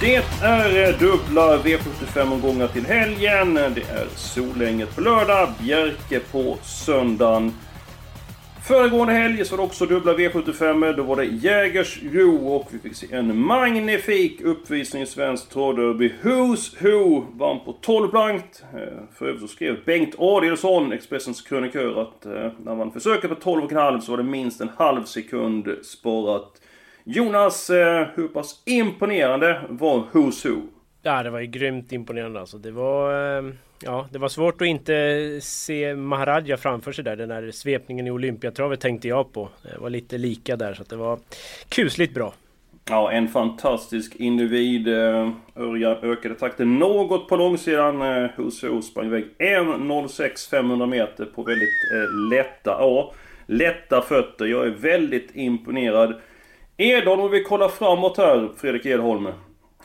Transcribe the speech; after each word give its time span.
Det 0.00 0.14
är 0.42 0.88
eh, 0.88 0.98
dubbla 0.98 1.58
V75-omgångar 1.58 2.68
till 2.68 2.86
helgen. 2.86 3.54
Det 3.54 3.90
är 3.90 4.06
Solänget 4.16 4.94
på 4.94 5.00
lördag, 5.00 5.48
Bjerke 5.58 6.20
på 6.20 6.58
söndagen. 6.62 7.52
Föregående 8.68 9.12
helg 9.12 9.44
så 9.44 9.56
var 9.56 9.62
det 9.62 9.66
också 9.66 9.86
dubbla 9.86 10.12
V75. 10.12 10.96
Då 10.96 11.02
var 11.02 11.16
det 11.16 11.24
Jägersro 11.24 12.48
och 12.48 12.68
vi 12.70 12.78
fick 12.78 12.96
se 12.96 13.06
en 13.14 13.38
magnifik 13.38 14.40
uppvisning 14.40 15.02
i 15.02 15.06
Svenskt 15.06 15.52
Travderby. 15.52 16.12
Who's 16.22 16.82
Who 16.82 17.24
vann 17.32 17.60
på 17.64 17.72
12 17.72 18.10
blankt. 18.10 18.64
Eh, 18.74 18.78
för 19.14 19.26
övrigt 19.26 19.40
så 19.40 19.48
skrev 19.48 19.84
Bengt 19.84 20.14
Adielsson, 20.18 20.92
Expressens 20.92 21.42
krönikör, 21.42 22.02
att 22.02 22.26
eh, 22.26 22.52
när 22.64 22.74
man 22.74 22.92
försöker 22.92 23.28
på 23.28 23.34
12,5 23.34 24.00
så 24.00 24.10
var 24.10 24.18
det 24.18 24.24
minst 24.24 24.60
en 24.60 24.70
halv 24.76 25.04
sekund 25.04 25.68
sparat. 25.82 26.60
Jonas, 27.08 27.70
eh, 27.70 28.06
hur 28.14 28.28
pass 28.28 28.62
imponerande 28.64 29.60
var 29.68 30.04
Who's 30.12 30.48
Who? 30.48 30.62
Ja, 31.02 31.22
det 31.22 31.30
var 31.30 31.40
ju 31.40 31.46
grymt 31.46 31.92
imponerande 31.92 32.40
alltså. 32.40 32.58
Det 32.58 32.70
var... 32.70 33.38
Eh, 33.38 33.44
ja, 33.84 34.08
det 34.12 34.18
var 34.18 34.28
svårt 34.28 34.62
att 34.62 34.68
inte 34.68 35.38
se 35.42 35.94
Maharaja 35.94 36.56
framför 36.56 36.92
sig 36.92 37.04
där. 37.04 37.16
Den 37.16 37.28
där 37.28 37.50
svepningen 37.50 38.06
i 38.06 38.10
Olympiatravet 38.10 38.80
tänkte 38.80 39.08
jag 39.08 39.32
på. 39.32 39.48
Det 39.62 39.78
var 39.78 39.90
lite 39.90 40.18
lika 40.18 40.56
där, 40.56 40.74
så 40.74 40.82
det 40.82 40.96
var 40.96 41.18
kusligt 41.68 42.14
bra. 42.14 42.34
Ja, 42.88 43.12
en 43.12 43.28
fantastisk 43.28 44.16
individ. 44.16 44.88
Eh, 44.88 45.30
Örjan 45.56 45.96
ökade 46.02 46.34
takten 46.34 46.78
något 46.78 47.28
på 47.28 47.36
långsidan. 47.36 48.28
Who 48.36 48.82
sprang 48.82 49.06
iväg 49.06 49.24
1.06 49.38 50.50
500 50.50 50.86
meter 50.86 51.24
på 51.24 51.42
väldigt 51.42 51.68
lätta, 52.30 52.70
ja, 52.70 53.12
lätta 53.46 54.02
fötter. 54.02 54.46
Jag 54.46 54.66
är 54.66 54.70
väldigt 54.70 55.30
imponerad. 55.34 56.14
Edholm, 56.78 57.20
om 57.20 57.30
vi 57.30 57.42
kollar 57.42 57.68
framåt 57.68 58.16
här, 58.16 58.48
Fredrik 58.56 58.86
Edholm. 58.86 59.28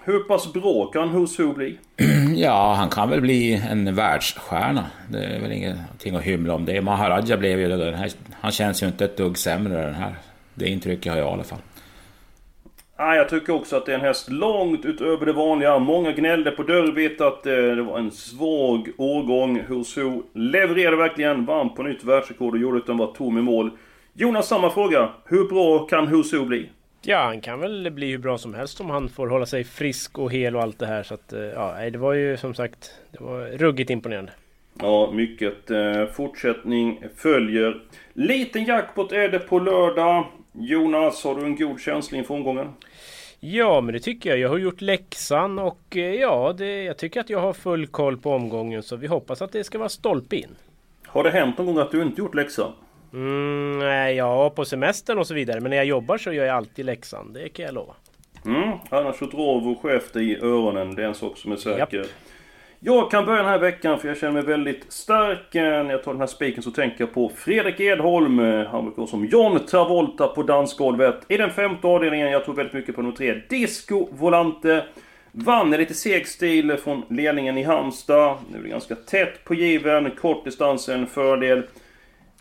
Hur 0.04 0.20
pass 0.20 0.54
bra 0.54 0.86
kan 0.86 1.10
Who's 1.10 1.42
Who 1.42 1.54
bli? 1.54 1.78
Ja, 2.36 2.74
han 2.74 2.90
kan 2.90 3.10
väl 3.10 3.22
bli 3.22 3.62
en 3.70 3.96
världsstjärna. 3.96 4.86
Det 5.10 5.24
är 5.24 5.42
väl 5.42 5.52
ingenting 5.52 6.16
att 6.16 6.24
hymla 6.24 6.54
om 6.54 6.66
det. 6.66 6.82
Maharaja 6.82 7.38
blev 7.38 7.60
ju 7.60 7.68
det 7.70 7.78
där. 7.78 8.10
Han 8.42 8.52
känns 8.52 8.84
ju 8.84 8.88
inte 8.88 9.06
ett 9.06 9.18
dugg 9.18 9.38
sämre 9.38 9.86
den 9.86 9.94
här. 9.94 10.16
Det 10.54 10.70
intrycket 10.70 11.12
har 11.12 11.20
jag 11.20 11.28
i 11.28 11.34
alla 11.34 11.44
fall. 11.44 11.60
Ja, 12.98 13.16
jag 13.16 13.30
tycker 13.30 13.54
också 13.54 13.76
att 13.76 13.86
det 13.86 13.92
är 13.92 13.96
en 13.96 14.06
häst 14.06 14.30
långt 14.30 14.86
utöver 14.86 15.26
det 15.26 15.34
vanliga. 15.34 15.80
Många 15.80 16.12
gnällde 16.12 16.52
på 16.52 16.64
derbyt 16.64 17.22
att 17.22 17.46
eh, 17.46 17.54
det 17.54 17.84
var 17.84 18.00
en 18.00 18.12
svag 18.12 18.90
årgång. 18.98 19.62
Who's 19.70 20.02
Who 20.02 20.24
levererade 20.34 20.98
verkligen, 20.98 21.46
vann 21.46 21.76
på 21.76 21.84
nytt 21.84 22.04
världsrekord 22.04 22.54
och 22.54 22.60
gjorde 22.60 22.78
att 22.78 22.88
den 22.88 22.98
var 22.98 23.08
tom 23.08 23.38
i 23.38 23.42
mål. 23.42 23.72
Jonas, 24.14 24.48
samma 24.48 24.70
fråga. 24.70 25.10
Hur 25.26 25.48
bra 25.48 25.80
kan 25.80 26.08
Who's 26.08 26.38
Who 26.38 26.46
bli? 26.46 26.70
Ja, 27.02 27.24
han 27.24 27.42
kan 27.42 27.60
väl 27.60 27.92
bli 27.92 28.12
hur 28.12 28.18
bra 28.18 28.38
som 28.38 28.54
helst 28.54 28.82
om 28.82 28.90
han 28.90 29.10
får 29.10 29.28
hålla 29.28 29.46
sig 29.46 29.64
frisk 29.64 30.20
och 30.20 30.32
hel 30.32 30.56
och 30.56 30.62
allt 30.62 30.80
det 30.80 30.86
här. 30.86 31.04
Så 31.04 31.14
att, 31.14 31.34
ja, 31.56 31.90
det 31.92 31.98
var 31.98 32.14
ju 32.14 32.38
som 32.38 32.54
sagt, 32.54 32.92
det 33.12 33.24
var 33.24 33.46
ruggigt 33.46 33.90
imponerande. 33.90 34.32
Ja, 34.80 35.12
mycket. 35.12 35.72
Eh, 35.72 36.06
fortsättning 36.06 37.04
följer. 37.16 37.82
Liten 38.14 38.66
jackpot 38.66 39.12
är 39.12 39.30
det 39.30 39.40
på 39.40 39.60
lördag. 39.60 40.26
Jonas, 40.54 41.24
har 41.24 41.36
du 41.36 41.46
en 41.46 41.56
god 41.56 41.80
känsla 41.80 42.18
inför 42.18 42.34
omgången? 42.34 42.68
Ja, 43.40 43.82
men 43.82 43.94
det 43.94 44.00
tycker 44.00 44.30
jag. 44.30 44.40
Jag 44.40 44.50
har 44.50 44.58
gjort 44.58 44.82
läxan 44.82 45.60
och 45.60 45.96
ja, 46.20 46.54
det, 46.58 46.84
jag 46.84 46.98
tycker 46.98 47.20
att 47.20 47.30
jag 47.30 47.40
har 47.40 47.54
full 47.54 47.88
koll 47.88 48.18
på 48.18 48.32
omgången. 48.32 48.84
Så 48.84 48.96
vi 48.96 49.08
hoppas 49.08 49.42
att 49.42 49.52
det 49.52 49.64
ska 49.64 49.78
vara 49.78 49.90
stolpe 49.90 50.36
in. 50.36 50.56
Har 51.06 51.24
det 51.24 51.32
hänt 51.32 51.58
någon 51.58 51.68
gång 51.68 51.78
att 51.78 51.92
du 51.92 52.02
inte 52.02 52.22
gjort 52.22 52.36
läxan? 52.36 52.72
Mm, 53.14 53.80
nej, 53.80 54.16
ja, 54.16 54.50
på 54.50 54.66
semestern 54.66 55.18
och 55.18 55.28
så 55.28 55.34
vidare. 55.34 55.60
Men 55.60 55.70
när 55.70 55.78
jag 55.78 55.86
jobbar 55.86 56.18
så 56.18 56.34
gör 56.34 56.46
jag 56.46 56.56
alltid 56.56 56.86
läxan. 56.86 57.34
Det 57.34 57.50
kan 57.50 57.66
jag 57.66 57.74
lova. 57.74 57.94
Mm, 58.46 58.78
annars 58.90 59.16
så 59.16 59.26
drar 59.26 59.62
vår 59.62 59.76
chef 59.76 60.16
i 60.16 60.36
öronen. 60.42 60.96
Det 60.96 61.04
är 61.04 61.08
en 61.08 61.16
sak 61.16 61.38
som 61.38 61.52
är 61.52 61.56
säker. 61.56 61.98
Japp. 61.98 62.08
Jag 62.84 63.12
kan 63.12 63.26
börja 63.26 63.38
den 63.38 63.52
här 63.52 63.60
veckan 63.60 64.00
för 64.00 64.08
jag 64.08 64.18
känner 64.18 64.34
mig 64.34 64.44
väldigt 64.44 64.94
stark. 64.94 65.54
När 65.54 65.92
jag 65.92 66.04
tar 66.04 66.12
den 66.12 66.20
här 66.20 66.28
spiken 66.28 66.64
så 66.64 66.72
tänker 66.72 67.00
jag 67.00 67.14
på 67.14 67.32
Fredrik 67.36 67.80
Edholm. 67.80 68.40
Han 68.66 68.86
brukar 68.86 69.06
som 69.06 69.26
John 69.26 69.66
Travolta 69.66 70.28
på 70.28 70.44
dansgolvet. 70.44 71.16
I 71.28 71.38
den 71.38 71.50
femte 71.50 71.88
avdelningen, 71.88 72.32
jag 72.32 72.46
tror 72.46 72.56
väldigt 72.56 72.74
mycket 72.74 72.96
på 72.96 73.02
nummer 73.02 73.16
tre, 73.16 73.42
Disco 73.50 74.08
Volante. 74.12 74.86
Vann 75.32 75.74
i 75.74 75.78
lite 75.78 75.94
seg 75.94 76.28
stil 76.28 76.78
från 76.78 77.04
ledningen 77.10 77.58
i 77.58 77.64
Halmstad. 77.64 78.38
Nu 78.52 78.60
är 78.60 78.64
det 78.64 78.70
ganska 78.70 78.96
tätt 78.96 79.44
på 79.44 79.54
given, 79.54 80.12
kort 80.12 80.46
distans 80.46 80.90
en 80.90 81.08
fördel. 81.08 81.64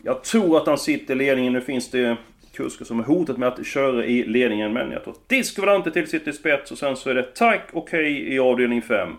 Jag 0.03 0.23
tror 0.23 0.57
att 0.57 0.67
han 0.67 0.77
sitter 0.77 1.13
i 1.13 1.17
ledningen. 1.17 1.53
Nu 1.53 1.61
finns 1.61 1.91
det 1.91 2.17
kuskar 2.53 2.85
som 2.85 2.99
är 2.99 3.03
hotat 3.03 3.37
med 3.37 3.49
att 3.49 3.65
köra 3.65 4.05
i 4.05 4.23
ledningen. 4.23 4.73
Men 4.73 4.91
jag 4.91 5.03
tror 5.03 5.13
att 5.13 5.29
Disco 5.29 5.61
Volante 5.61 5.91
till 5.91 6.29
i 6.29 6.33
spets 6.33 6.71
och 6.71 6.77
sen 6.77 6.95
så 6.95 7.09
är 7.09 7.15
det 7.15 7.35
tack 7.35 7.69
okej 7.73 8.21
okay 8.21 8.33
i 8.33 8.39
avdelning 8.39 8.81
5. 8.81 9.09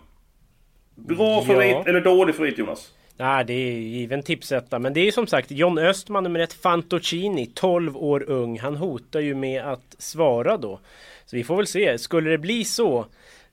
Bra 0.94 1.42
favorit 1.42 1.70
ja. 1.70 1.84
eller 1.86 2.00
dålig 2.00 2.34
favorit 2.34 2.58
Jonas? 2.58 2.92
Nej, 3.16 3.44
det 3.44 3.52
är 3.52 3.72
given 3.72 4.22
tipsetta. 4.22 4.78
Men 4.78 4.92
det 4.92 5.00
är 5.00 5.12
som 5.12 5.26
sagt 5.26 5.50
John 5.50 5.78
Östman 5.78 6.24
nummer 6.24 6.40
ett 6.40 6.52
Fantocini, 6.52 7.46
12 7.46 7.96
år 7.96 8.30
ung. 8.30 8.58
Han 8.58 8.76
hotar 8.76 9.20
ju 9.20 9.34
med 9.34 9.62
att 9.62 9.96
svara 9.98 10.56
då. 10.56 10.80
Så 11.24 11.36
vi 11.36 11.44
får 11.44 11.56
väl 11.56 11.66
se. 11.66 11.98
Skulle 11.98 12.30
det 12.30 12.38
bli 12.38 12.64
så 12.64 13.06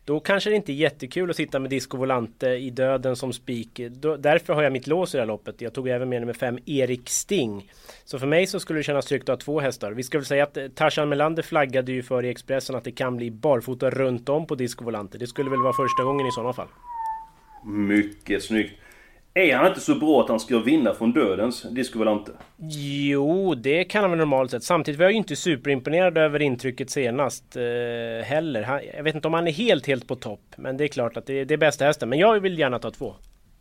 då 0.10 0.20
kanske 0.20 0.50
det 0.50 0.56
inte 0.56 0.72
är 0.72 0.76
jättekul 0.76 1.30
att 1.30 1.36
sitta 1.36 1.60
med 1.60 1.70
Disco 1.70 1.98
Volante 1.98 2.50
i 2.50 2.70
döden 2.70 3.16
som 3.16 3.34
spik. 3.34 3.82
Därför 4.20 4.54
har 4.54 4.64
jag 4.64 4.74
mitt 4.74 4.88
lås 4.88 5.14
i 5.14 5.18
det 5.18 5.22
här 5.22 5.28
loppet. 5.28 5.62
Jag 5.62 5.74
tog 5.74 5.88
även 5.88 6.10
med 6.10 6.22
nummer 6.22 6.34
5 6.34 6.60
Erik 6.66 7.10
Sting. 7.10 7.72
Så 8.06 8.20
för 8.20 8.28
mig 8.28 8.48
så 8.48 8.60
skulle 8.60 8.80
det 8.80 8.84
kännas 8.84 9.06
tryggt 9.06 9.30
att 9.30 9.40
ha 9.42 9.46
två 9.46 9.60
hästar. 9.60 9.92
Vi 9.92 10.04
ska 10.04 10.18
väl 10.18 10.26
säga 10.26 10.44
att 10.44 10.58
eh, 10.58 10.68
Tarzan 10.68 11.10
Melander 11.10 11.44
flaggade 11.44 11.92
ju 11.92 12.04
för 12.04 12.26
i 12.26 12.30
Expressen 12.30 12.76
att 12.76 12.84
det 12.84 12.92
kan 12.92 13.18
bli 13.18 13.32
barfota 13.32 13.90
runt 13.90 14.30
om 14.30 14.48
på 14.48 14.56
Disco 14.56 14.86
Volante. 14.86 15.18
Det 15.18 15.28
skulle 15.28 15.50
väl 15.50 15.62
vara 15.62 15.74
första 15.74 16.04
gången 16.04 16.28
i 16.28 16.32
sådana 16.32 16.54
fall. 16.54 16.68
Mycket 17.66 18.44
snyggt. 18.44 18.74
Är 19.34 19.56
han 19.56 19.68
inte 19.68 19.80
så 19.80 19.96
bra 19.96 20.22
att 20.22 20.30
han 20.30 20.40
ska 20.40 20.60
vinna 20.60 20.94
från 20.94 21.12
dödens 21.12 21.62
Disco 21.62 22.00
Volante? 22.00 22.32
Jo, 23.10 23.56
det 23.56 23.84
kan 23.84 24.02
han 24.02 24.12
väl 24.12 24.18
normalt 24.18 24.52
sett. 24.52 24.64
Samtidigt 24.64 25.00
var 25.00 25.06
jag 25.06 25.12
ju 25.12 25.18
inte 25.18 25.36
superimponerad 25.36 26.18
över 26.18 26.42
intrycket 26.42 26.90
senast 26.90 27.56
eh, 27.56 28.26
heller. 28.26 28.64
Han, 28.64 28.82
jag 28.96 29.04
vet 29.04 29.16
inte 29.16 29.28
om 29.28 29.34
han 29.34 29.48
är 29.48 29.52
helt, 29.52 29.88
helt 29.88 30.08
på 30.08 30.16
topp. 30.16 30.42
Men 30.58 30.78
det 30.78 30.84
är 30.84 30.88
klart 30.88 31.18
att 31.18 31.26
det, 31.26 31.46
det 31.46 31.54
är 31.54 31.58
bästa 31.58 31.86
hästen. 31.86 32.10
Men 32.10 32.20
jag 32.20 32.40
vill 32.40 32.60
gärna 32.60 32.80
ta 32.80 32.92
två. 32.92 33.14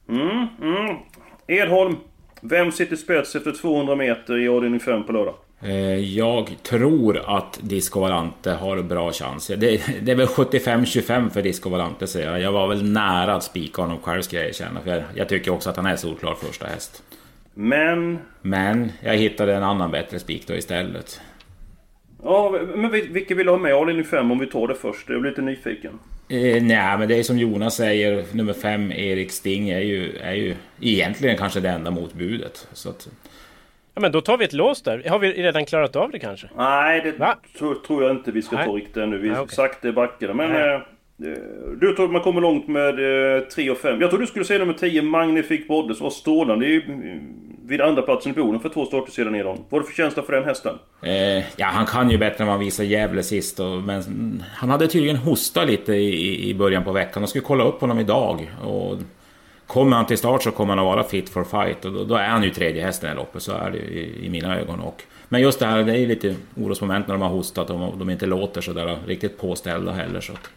Mm, 0.09 0.47
mm. 0.63 0.97
Edholm, 1.47 1.97
vem 2.43 2.73
sitter 2.73 2.97
spets 2.97 3.37
efter 3.37 3.53
200 3.53 3.97
meter 3.97 4.39
i 4.39 4.49
avdelning 4.49 4.81
5 4.81 5.05
på 5.05 5.13
lördag? 5.13 5.35
Eh, 5.63 5.99
jag 5.99 6.57
tror 6.63 7.39
att 7.39 7.59
Disco 7.63 8.01
Valante 8.01 8.51
har 8.51 8.83
bra 8.83 9.13
chans. 9.13 9.47
Det, 9.47 9.57
det 10.03 10.13
är 10.13 10.17
väl 10.17 10.27
75-25 10.27 11.31
för 11.31 11.43
Disco 11.43 11.71
Valante 11.71 12.07
säger 12.07 12.31
jag. 12.31 12.41
Jag 12.41 12.53
var 12.53 12.69
väl 12.69 12.91
nära 12.91 13.35
att 13.35 13.45
spika 13.45 13.83
honom 13.83 13.99
själv 14.01 14.23
ska 14.23 14.37
jag 14.37 14.47
erkänna. 14.47 14.81
För 14.81 14.91
jag, 14.91 15.03
jag 15.15 15.29
tycker 15.29 15.51
också 15.51 15.71
att 15.71 15.77
han 15.77 15.87
är 15.87 15.97
solklar 15.97 16.35
första 16.35 16.67
häst. 16.67 17.03
Men? 17.55 18.19
Men 18.43 18.93
jag 19.03 19.17
hittade 19.17 19.55
en 19.55 19.63
annan 19.63 19.91
bättre 19.91 20.19
spik 20.19 20.47
då 20.47 20.55
istället. 20.55 21.21
Ja, 22.23 22.59
men 22.75 22.91
vilka 22.91 23.35
vill 23.35 23.47
du 23.47 23.53
ha 23.53 23.59
med 23.59 23.75
avdelning 23.75 24.05
5 24.05 24.31
om 24.31 24.39
vi 24.39 24.47
tar 24.47 24.69
det 24.69 24.75
först? 24.75 25.09
Jag 25.09 25.21
blir 25.21 25.31
lite 25.31 25.43
nyfiken. 25.43 25.99
Eh, 26.29 26.63
nej, 26.63 26.99
men 26.99 27.09
det 27.09 27.19
är 27.19 27.23
som 27.23 27.39
Jonas 27.39 27.77
säger. 27.77 28.25
Nummer 28.33 28.53
5, 28.53 28.93
Erik 28.93 29.31
Sting, 29.31 29.69
är 29.69 29.81
ju, 29.81 30.17
är 30.17 30.35
ju 30.35 30.55
egentligen 30.81 31.37
kanske 31.37 31.61
det 31.61 31.69
enda 31.69 31.91
motbudet. 31.91 32.69
Så 32.73 32.89
att, 32.89 33.09
Ja 33.99 34.03
men 34.03 34.13
då 34.13 34.21
tar 34.21 34.37
vi 34.37 34.45
ett 34.45 34.53
lås 34.53 34.83
där. 34.83 35.05
Har 35.09 35.19
vi 35.19 35.33
redan 35.33 35.65
klarat 35.67 35.97
av 35.97 36.11
det 36.11 36.19
kanske? 36.19 36.49
Nej, 36.57 37.01
det 37.01 37.35
tror, 37.59 37.75
tror 37.75 38.03
jag 38.03 38.13
inte 38.13 38.33
vi 38.33 38.43
ska 38.43 38.57
Nej. 38.57 38.67
ta 38.67 38.73
riktigt 38.73 38.97
ännu. 38.97 39.19
Vi 39.19 39.29
är 39.29 39.41
okay. 39.41 39.55
sakta 39.55 39.93
backade. 39.93 40.35
Men 40.35 40.51
eh, 40.51 40.81
du 41.81 41.95
tror 41.95 42.09
man 42.09 42.23
kommer 42.23 42.41
långt 42.41 42.69
med 42.69 42.89
eh, 43.37 43.43
3 43.43 43.71
och 43.71 43.79
5. 43.79 44.01
Jag 44.01 44.11
tror 44.11 44.21
du 44.21 44.27
skulle 44.27 44.45
säga 44.45 44.59
nummer 44.59 44.73
10, 44.73 45.03
Magnifik 45.03 45.69
Brodde, 45.69 45.95
som 45.95 46.05
var 46.05 46.11
strålande 46.11 46.67
i, 46.67 46.83
vid 47.65 47.81
andra 47.81 48.03
platsen 48.03 48.33
i 48.33 48.35
Boden 48.35 48.61
för 48.61 48.69
två 48.69 48.85
starter 48.85 49.13
sedan 49.13 49.35
idag. 49.35 49.57
Vad 49.57 49.71
var 49.71 49.81
det 49.81 49.87
för 49.87 49.95
känsla 49.95 50.23
för 50.23 50.33
den 50.33 50.45
hästen? 50.45 50.79
Eh, 51.03 51.45
ja, 51.57 51.67
han 51.67 51.87
kan 51.87 52.11
ju 52.11 52.19
bättre 52.19 52.43
än 52.43 52.47
vad 52.47 52.57
han 52.57 52.65
visade 52.65 52.89
Gävle 52.89 53.23
sist. 53.23 53.61
Och, 53.61 53.83
men 53.83 54.43
han 54.57 54.71
hade 54.71 54.89
tydligen 54.89 55.17
hosta 55.17 55.65
lite 55.65 55.93
i, 55.93 56.51
i 56.51 56.55
början 56.55 56.85
på 56.85 56.93
veckan. 56.93 57.23
Jag 57.23 57.29
skulle 57.29 57.45
kolla 57.45 57.65
upp 57.65 57.81
honom 57.81 57.99
idag. 57.99 58.51
Och 58.65 58.97
kommer 59.69 59.97
han 59.97 60.07
till 60.07 60.19
start 60.19 60.43
så 60.43 60.51
kommer 60.51 60.77
han 60.77 60.79
att 60.79 60.97
vara 60.97 61.05
fit 61.05 61.29
for 61.29 61.45
fight 61.45 61.85
och 61.85 61.93
då, 61.93 62.05
då 62.05 62.15
är 62.15 62.29
han 62.29 62.43
ju 62.43 62.51
tredje 62.51 62.85
hästen 62.85 63.13
i 63.13 63.15
loppet, 63.15 63.43
så 63.43 63.53
är 63.53 63.71
det 63.71 63.79
i, 63.79 64.27
i 64.27 64.29
mina 64.31 64.59
ögon. 64.59 64.81
Och, 64.81 65.03
men 65.29 65.41
just 65.41 65.59
det 65.59 65.67
här, 65.67 65.85
det 65.85 65.93
är 65.93 65.97
ju 65.97 66.07
lite 66.07 66.35
orosmoment 66.57 67.07
när 67.07 67.15
de 67.15 67.23
har 67.23 67.29
hostat 67.29 67.71
och 67.71 67.99
de 67.99 68.11
inte 68.11 68.27
låter 68.27 68.61
så 68.61 68.73
där 68.73 68.99
riktigt 69.07 69.39
påställda 69.39 69.93
heller. 69.93 70.21
Så 70.21 70.33
att. 70.33 70.51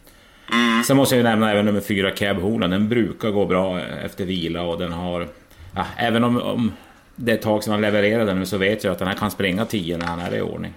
Sen 0.87 0.97
måste 0.97 1.15
jag 1.15 1.17
ju 1.17 1.29
nämna 1.29 1.51
även 1.51 1.65
nummer 1.65 1.81
fyra, 1.81 2.11
Cab 2.11 2.37
Hoolan. 2.37 2.69
Den 2.69 2.89
brukar 2.89 3.31
gå 3.31 3.45
bra 3.45 3.79
efter 3.79 4.25
vila 4.25 4.61
och 4.61 4.79
den 4.79 4.91
har... 4.91 5.27
Ja, 5.75 5.85
även 5.97 6.23
om, 6.23 6.41
om 6.41 6.71
det 7.15 7.31
är 7.31 7.35
ett 7.35 7.41
tag 7.41 7.63
sedan 7.63 7.71
han 7.71 7.81
levererade 7.81 8.33
nu 8.33 8.45
så 8.45 8.57
vet 8.57 8.83
jag 8.83 8.91
att 8.91 8.99
den 8.99 9.07
här 9.07 9.15
kan 9.15 9.31
springa 9.31 9.65
10 9.65 9.97
när 9.97 10.05
han 10.05 10.19
är 10.19 10.35
i 10.35 10.41
ordning. 10.41 10.73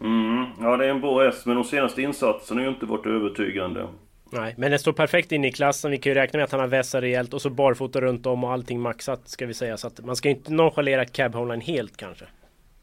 Mm, 0.00 0.44
ja, 0.60 0.76
det 0.76 0.86
är 0.86 0.90
en 0.90 1.00
bra 1.00 1.24
häst, 1.24 1.46
men 1.46 1.54
de 1.54 1.64
senaste 1.64 2.02
insatserna 2.02 2.60
har 2.60 2.64
ju 2.64 2.72
inte 2.72 2.86
varit 2.86 3.06
övertygande. 3.06 3.86
Nej, 4.30 4.54
men 4.56 4.70
den 4.70 4.80
står 4.80 4.92
perfekt 4.92 5.32
in 5.32 5.44
i 5.44 5.52
klassen. 5.52 5.90
Vi 5.90 5.98
kan 5.98 6.10
ju 6.10 6.14
räkna 6.14 6.36
med 6.36 6.44
att 6.44 6.52
han 6.52 6.60
har 6.60 6.66
vässat 6.66 7.02
rejält 7.02 7.34
och 7.34 7.42
så 7.42 7.50
barfota 7.50 8.00
runt 8.00 8.26
om 8.26 8.44
och 8.44 8.52
allting 8.52 8.80
maxat 8.80 9.28
ska 9.28 9.46
vi 9.46 9.54
säga. 9.54 9.76
Så 9.76 9.86
att 9.86 10.04
man 10.04 10.16
ska 10.16 10.28
inte 10.28 10.52
nonchalera 10.52 11.04
Cab 11.04 11.34
Holland 11.34 11.62
helt 11.62 11.96
kanske. 11.96 12.24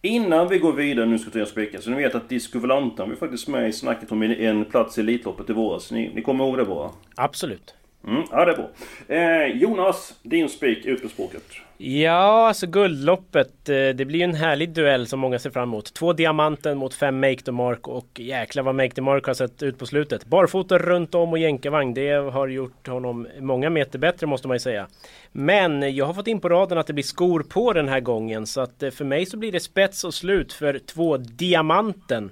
Innan 0.01 0.47
vi 0.47 0.59
går 0.59 0.73
vidare 0.73 1.05
nu 1.05 1.19
ska 1.19 1.39
vi 1.39 1.45
spika, 1.45 1.81
så 1.81 1.89
ni 1.89 1.95
vet 1.95 2.15
att 2.15 2.29
Disco 2.29 2.59
Volantan 2.59 3.09
var 3.09 3.15
faktiskt 3.15 3.47
med 3.47 3.69
i 3.69 3.73
snacket 3.73 4.11
om 4.11 4.21
en 4.21 4.65
plats 4.65 4.97
i 4.97 5.01
Elitloppet 5.01 5.49
i 5.49 5.53
våras. 5.53 5.91
Ni, 5.91 6.11
ni 6.15 6.21
kommer 6.21 6.43
ihåg 6.43 6.57
det 6.57 6.65
bara? 6.65 6.89
Absolut. 7.15 7.75
Mm, 8.07 8.23
ja, 8.31 8.45
det 8.45 8.51
är 8.51 8.55
bra. 8.55 8.69
Eh, 9.07 9.57
Jonas, 9.61 10.13
din 10.23 10.49
spik 10.49 10.85
ut 10.85 11.01
på 11.01 11.09
språket. 11.09 11.43
Ja, 11.77 12.47
alltså 12.47 12.67
Guldloppet. 12.67 13.69
Eh, 13.69 13.75
det 13.75 14.05
blir 14.05 14.19
ju 14.19 14.23
en 14.23 14.35
härlig 14.35 14.69
duell 14.69 15.07
som 15.07 15.19
många 15.19 15.39
ser 15.39 15.49
fram 15.49 15.69
emot. 15.69 15.93
Två 15.93 16.13
diamanten 16.13 16.77
mot 16.77 16.93
fem 16.93 17.19
Make 17.19 17.41
the 17.41 17.51
Mark 17.51 17.87
och 17.87 18.19
jäklar 18.19 18.63
vad 18.63 18.75
Make 18.75 18.95
the 18.95 19.01
Mark 19.01 19.25
har 19.25 19.33
sett 19.33 19.63
ut 19.63 19.79
på 19.79 19.85
slutet. 19.85 20.25
Barfota 20.25 20.77
runt 20.77 21.15
om 21.15 21.31
och 21.31 21.39
jänkarvagn. 21.39 21.93
Det 21.93 22.11
har 22.11 22.47
gjort 22.47 22.87
honom 22.87 23.27
många 23.39 23.69
meter 23.69 23.99
bättre 23.99 24.27
måste 24.27 24.47
man 24.47 24.55
ju 24.55 24.59
säga. 24.59 24.87
Men 25.31 25.95
jag 25.95 26.05
har 26.05 26.13
fått 26.13 26.27
in 26.27 26.39
på 26.39 26.49
raden 26.49 26.77
att 26.77 26.87
det 26.87 26.93
blir 26.93 27.03
skor 27.03 27.45
på 27.49 27.73
den 27.73 27.87
här 27.87 27.99
gången. 27.99 28.45
Så 28.45 28.61
att 28.61 28.83
eh, 28.83 28.91
för 28.91 29.05
mig 29.05 29.25
så 29.25 29.37
blir 29.37 29.51
det 29.51 29.59
spets 29.59 30.03
och 30.03 30.13
slut 30.13 30.53
för 30.53 30.79
två 30.79 31.17
diamanten. 31.17 32.31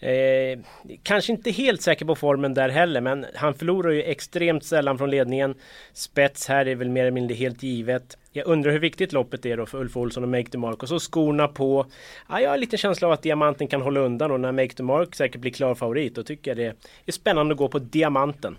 Eh, 0.00 0.58
kanske 1.02 1.32
inte 1.32 1.50
helt 1.50 1.82
säker 1.82 2.04
på 2.04 2.14
formen 2.14 2.54
där 2.54 2.68
heller 2.68 3.00
men 3.00 3.26
han 3.34 3.54
förlorar 3.54 3.90
ju 3.90 4.02
extremt 4.02 4.64
sällan 4.64 4.98
från 4.98 5.10
ledningen. 5.10 5.54
Spets 5.92 6.48
här 6.48 6.68
är 6.68 6.74
väl 6.74 6.88
mer 6.88 7.00
eller 7.00 7.10
mindre 7.10 7.34
helt 7.34 7.62
givet. 7.62 8.18
Jag 8.32 8.46
undrar 8.46 8.72
hur 8.72 8.78
viktigt 8.78 9.12
loppet 9.12 9.46
är 9.46 9.56
då 9.56 9.66
för 9.66 9.78
Ulf 9.78 9.96
Olsson 9.96 10.22
och 10.22 10.28
Make 10.28 10.50
the 10.50 10.58
Mark. 10.58 10.82
Och 10.82 10.88
så 10.88 10.98
skorna 10.98 11.48
på. 11.48 11.86
Ja, 12.28 12.40
jag 12.40 12.50
har 12.50 12.58
lite 12.58 12.76
känsla 12.76 13.08
av 13.08 13.12
att 13.12 13.22
Diamanten 13.22 13.68
kan 13.68 13.82
hålla 13.82 14.00
undan 14.00 14.30
och 14.30 14.40
när 14.40 14.52
Make 14.52 14.74
the 14.74 14.82
Mark 14.82 15.14
säkert 15.14 15.40
blir 15.40 15.52
klar 15.52 15.74
favorit. 15.74 16.14
Då 16.14 16.22
tycker 16.22 16.50
jag 16.50 16.58
det 16.58 16.86
är 17.06 17.12
spännande 17.12 17.52
att 17.52 17.58
gå 17.58 17.68
på 17.68 17.78
Diamanten. 17.78 18.56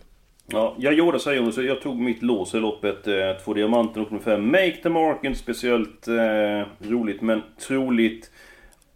Ja, 0.47 0.75
jag 0.77 0.93
gjorde 0.93 1.19
så 1.19 1.29
här 1.29 1.61
jag 1.61 1.81
tog 1.81 1.99
mitt 1.99 2.21
lås 2.21 2.53
i 2.53 2.57
loppet. 2.57 3.07
Eh, 3.07 3.13
två 3.45 3.53
diamanter 3.53 4.01
och 4.01 4.11
nummer 4.11 4.23
fem. 4.23 4.47
Make 4.47 4.77
the 4.83 4.89
mark, 4.89 5.23
inte 5.23 5.39
speciellt 5.39 6.07
eh, 6.07 6.89
roligt 6.89 7.21
men 7.21 7.41
troligt. 7.67 8.31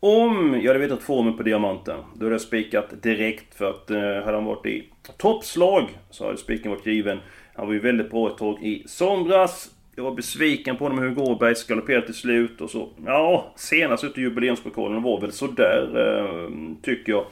Om 0.06 0.60
jag 0.62 0.68
hade 0.68 0.80
vetat 0.80 1.04
formen 1.04 1.38
på 1.38 1.44
diamanten, 1.44 2.00
då 2.14 2.26
hade 2.26 2.34
jag 2.34 2.42
spikat 2.42 3.04
direkt 3.04 3.56
för 3.56 3.70
att 3.70 3.92
eh, 3.92 3.98
hade 3.98 4.38
han 4.38 4.46
varit 4.46 4.66
i 4.66 4.90
toppslag 5.18 5.90
så 6.10 6.26
hade 6.26 6.38
spiken 6.38 6.72
varit 6.72 6.86
given. 6.86 7.20
Han 7.56 7.68
var 7.68 7.74
ju 7.74 7.80
väldigt 7.80 8.12
bra 8.12 8.28
ett 8.28 8.38
tag 8.38 8.64
i 8.64 8.84
somras. 8.88 9.72
Jag 9.96 10.04
var 10.04 10.12
besviken 10.12 10.78
på 10.78 10.86
honom 10.86 11.00
hur 11.00 11.10
Gårdberg 11.10 11.56
galopperade 11.68 12.06
till 12.06 12.16
slut 12.16 12.62
och 12.62 12.70
så. 12.70 12.90
Ja, 13.06 13.54
senast 13.56 14.04
ute 14.04 14.20
i 14.20 14.24
jubileumspokalen 14.24 15.02
var 15.02 15.22
väl 15.22 15.32
sådär, 15.32 15.90
eh, 15.96 16.50
tycker 16.82 17.12
jag. 17.12 17.26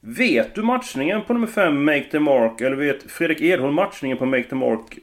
Vet 0.00 0.54
du 0.54 0.62
matchningen 0.62 1.22
på 1.22 1.32
nummer 1.32 1.46
5, 1.46 1.84
Make 1.84 2.04
the 2.10 2.18
Mark? 2.18 2.60
Eller 2.60 2.76
vet 2.76 3.10
Fredrik 3.10 3.40
Edholm 3.40 3.74
matchningen 3.74 4.18
på 4.18 4.26
Make 4.26 4.42
the 4.48 4.54
Mark? 4.54 4.98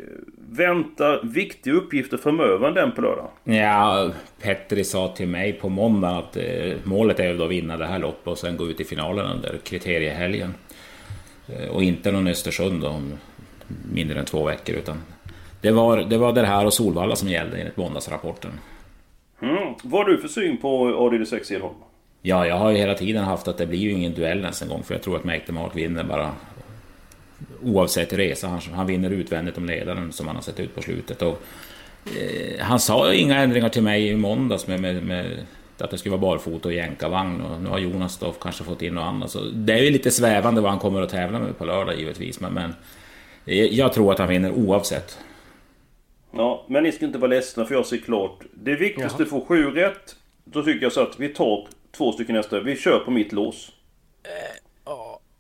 Väntar 0.58 1.20
viktiga 1.24 1.74
uppgifter 1.74 2.18
framöver 2.18 2.68
än 2.68 2.74
den 2.74 2.92
på 2.92 3.02
lördag? 3.02 3.28
Ja, 3.44 4.12
Petri 4.42 4.84
sa 4.84 5.08
till 5.08 5.28
mig 5.28 5.54
på 5.54 5.70
måndag 5.70 6.10
att 6.10 6.38
eh, 6.38 6.74
målet 6.84 7.20
är 7.20 7.44
att 7.44 7.52
vinna 7.52 7.78
det 7.78 7.86
här 7.86 8.00
loppet 8.00 8.28
och 8.28 8.38
sen 8.38 8.58
gå 8.58 8.68
ut 8.68 8.80
i 8.80 8.84
finalen 8.84 9.26
under 9.26 9.58
kriteriehelgen. 9.64 10.54
Eh, 11.48 11.70
och 11.70 11.84
inte 11.84 12.12
någon 12.12 12.28
Östersund 12.28 12.86
om 12.86 13.14
mindre 13.94 14.20
än 14.20 14.26
två 14.26 14.46
veckor 14.46 14.76
utan 14.76 15.02
det 15.62 15.72
var 15.72 15.98
det, 15.98 16.18
var 16.18 16.34
det 16.34 16.46
här 16.46 16.66
och 16.66 16.74
Solvalla 16.74 17.16
som 17.16 17.30
gällde 17.30 17.58
enligt 17.58 17.78
måndagsrapporten. 17.78 18.52
Mm. 19.42 19.74
Vad 19.84 20.04
har 20.04 20.12
du 20.12 20.18
för 20.18 20.28
syn 20.28 20.58
på 20.58 20.88
ADD6 20.88 21.54
Edholm? 21.54 21.76
Ja, 22.22 22.48
jag 22.48 22.56
har 22.56 22.72
ju 22.72 22.78
hela 22.78 22.94
tiden 22.94 23.24
haft 23.24 23.48
att 23.48 23.58
det 23.58 23.66
blir 23.66 23.80
ju 23.80 23.92
ingen 23.92 24.14
duell 24.14 24.42
nästa 24.42 24.66
gång 24.66 24.84
för 24.84 24.94
jag 24.94 25.02
tror 25.02 25.16
att 25.16 25.24
Make 25.24 25.52
Mark 25.52 25.76
vinner 25.76 26.04
bara 26.04 26.32
oavsett 27.64 28.14
resa. 28.14 28.48
Han, 28.48 28.62
han 28.74 28.88
vinner 28.88 29.10
utvändigt 29.10 29.58
om 29.58 29.66
ledaren 29.66 30.12
som 30.12 30.28
han 30.28 30.36
har 30.36 30.44
sett 30.44 30.60
ut 30.60 30.76
på 30.76 30.82
slutet. 30.82 31.22
Och, 31.22 31.42
eh, 32.06 32.60
han 32.60 32.80
sa 32.80 33.14
inga 33.14 33.40
ändringar 33.40 33.70
till 33.70 33.84
mig 33.84 34.08
i 34.08 34.16
måndags 34.16 34.68
med, 34.68 34.82
med, 34.82 35.04
med 35.04 35.46
att 35.78 35.92
det 35.92 35.98
skulle 35.98 36.18
vara 36.18 36.22
barfota 36.22 36.68
och 36.68 36.74
jänkarvagn 36.74 37.42
och 37.42 37.62
nu 37.62 37.70
har 37.70 37.80
Jonas 37.80 38.18
då 38.18 38.32
kanske 38.32 38.64
fått 38.64 38.82
in 38.82 38.94
något 38.94 39.04
annat. 39.04 39.32
Så 39.32 39.40
det 39.54 39.74
är 39.74 39.84
ju 39.84 39.90
lite 39.90 40.12
svävande 40.12 40.62
vad 40.62 40.72
han 40.72 40.80
kommer 40.80 41.02
att 41.02 41.10
tävla 41.10 41.40
med 41.40 41.58
på 41.58 41.66
lördag 41.66 42.00
givetvis. 42.00 42.40
Men, 42.40 42.54
men 42.54 42.74
jag 43.72 43.94
tror 43.94 44.12
att 44.12 44.20
han 44.20 44.30
vinner 44.30 44.52
oavsett. 44.52 45.18
Ja, 46.32 46.66
men 46.68 46.84
ni 46.84 46.92
ska 46.92 47.06
inte 47.06 47.18
vara 47.18 47.30
ledsna 47.30 47.66
för 47.66 47.76
jag 47.76 47.86
ser 47.86 47.98
klart. 47.98 48.40
Det 48.54 48.76
viktigaste 48.76 49.26
för 49.26 49.40
sju 49.40 49.72
rätt. 49.72 50.16
Då 50.44 50.64
tycker 50.64 50.84
jag 50.84 50.92
så 50.92 51.02
att 51.02 51.20
vi 51.20 51.30
tar 51.30 51.68
två 51.92 52.12
stycken 52.12 52.36
hästar. 52.36 52.62
Vi 52.62 52.76
kör 52.76 53.00
på 53.00 53.12
mitt 53.12 53.32
lås. 53.32 53.72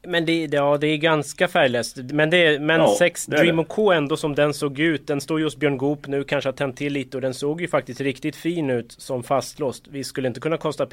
Ja, 0.03 0.09
men 0.09 0.25
det, 0.25 0.53
ja, 0.53 0.77
det 0.77 0.87
är 0.87 0.97
ganska 0.97 1.47
färglöst. 1.47 1.97
Men, 1.97 2.29
det, 2.29 2.61
men 2.61 2.81
ja, 2.81 2.95
sex 2.99 3.25
det 3.25 3.37
Dream 3.37 3.65
K 3.65 3.91
ändå 3.91 4.17
som 4.17 4.35
den 4.35 4.53
såg 4.53 4.79
ut. 4.79 5.07
Den 5.07 5.21
står 5.21 5.39
ju 5.39 5.45
hos 5.45 5.57
Björn 5.57 5.77
Goop 5.77 6.07
nu, 6.07 6.23
kanske 6.23 6.47
har 6.47 6.53
tänt 6.53 6.77
till 6.77 6.93
lite 6.93 7.17
och 7.17 7.21
den 7.21 7.33
såg 7.33 7.61
ju 7.61 7.67
faktiskt 7.67 8.01
riktigt 8.01 8.35
fin 8.35 8.69
ut 8.69 8.91
som 8.91 9.23
fastlåst. 9.23 9.87
Vi 9.87 10.03
skulle 10.03 10.27
inte 10.27 10.39
kunna 10.39 10.57
kosta 10.57 10.87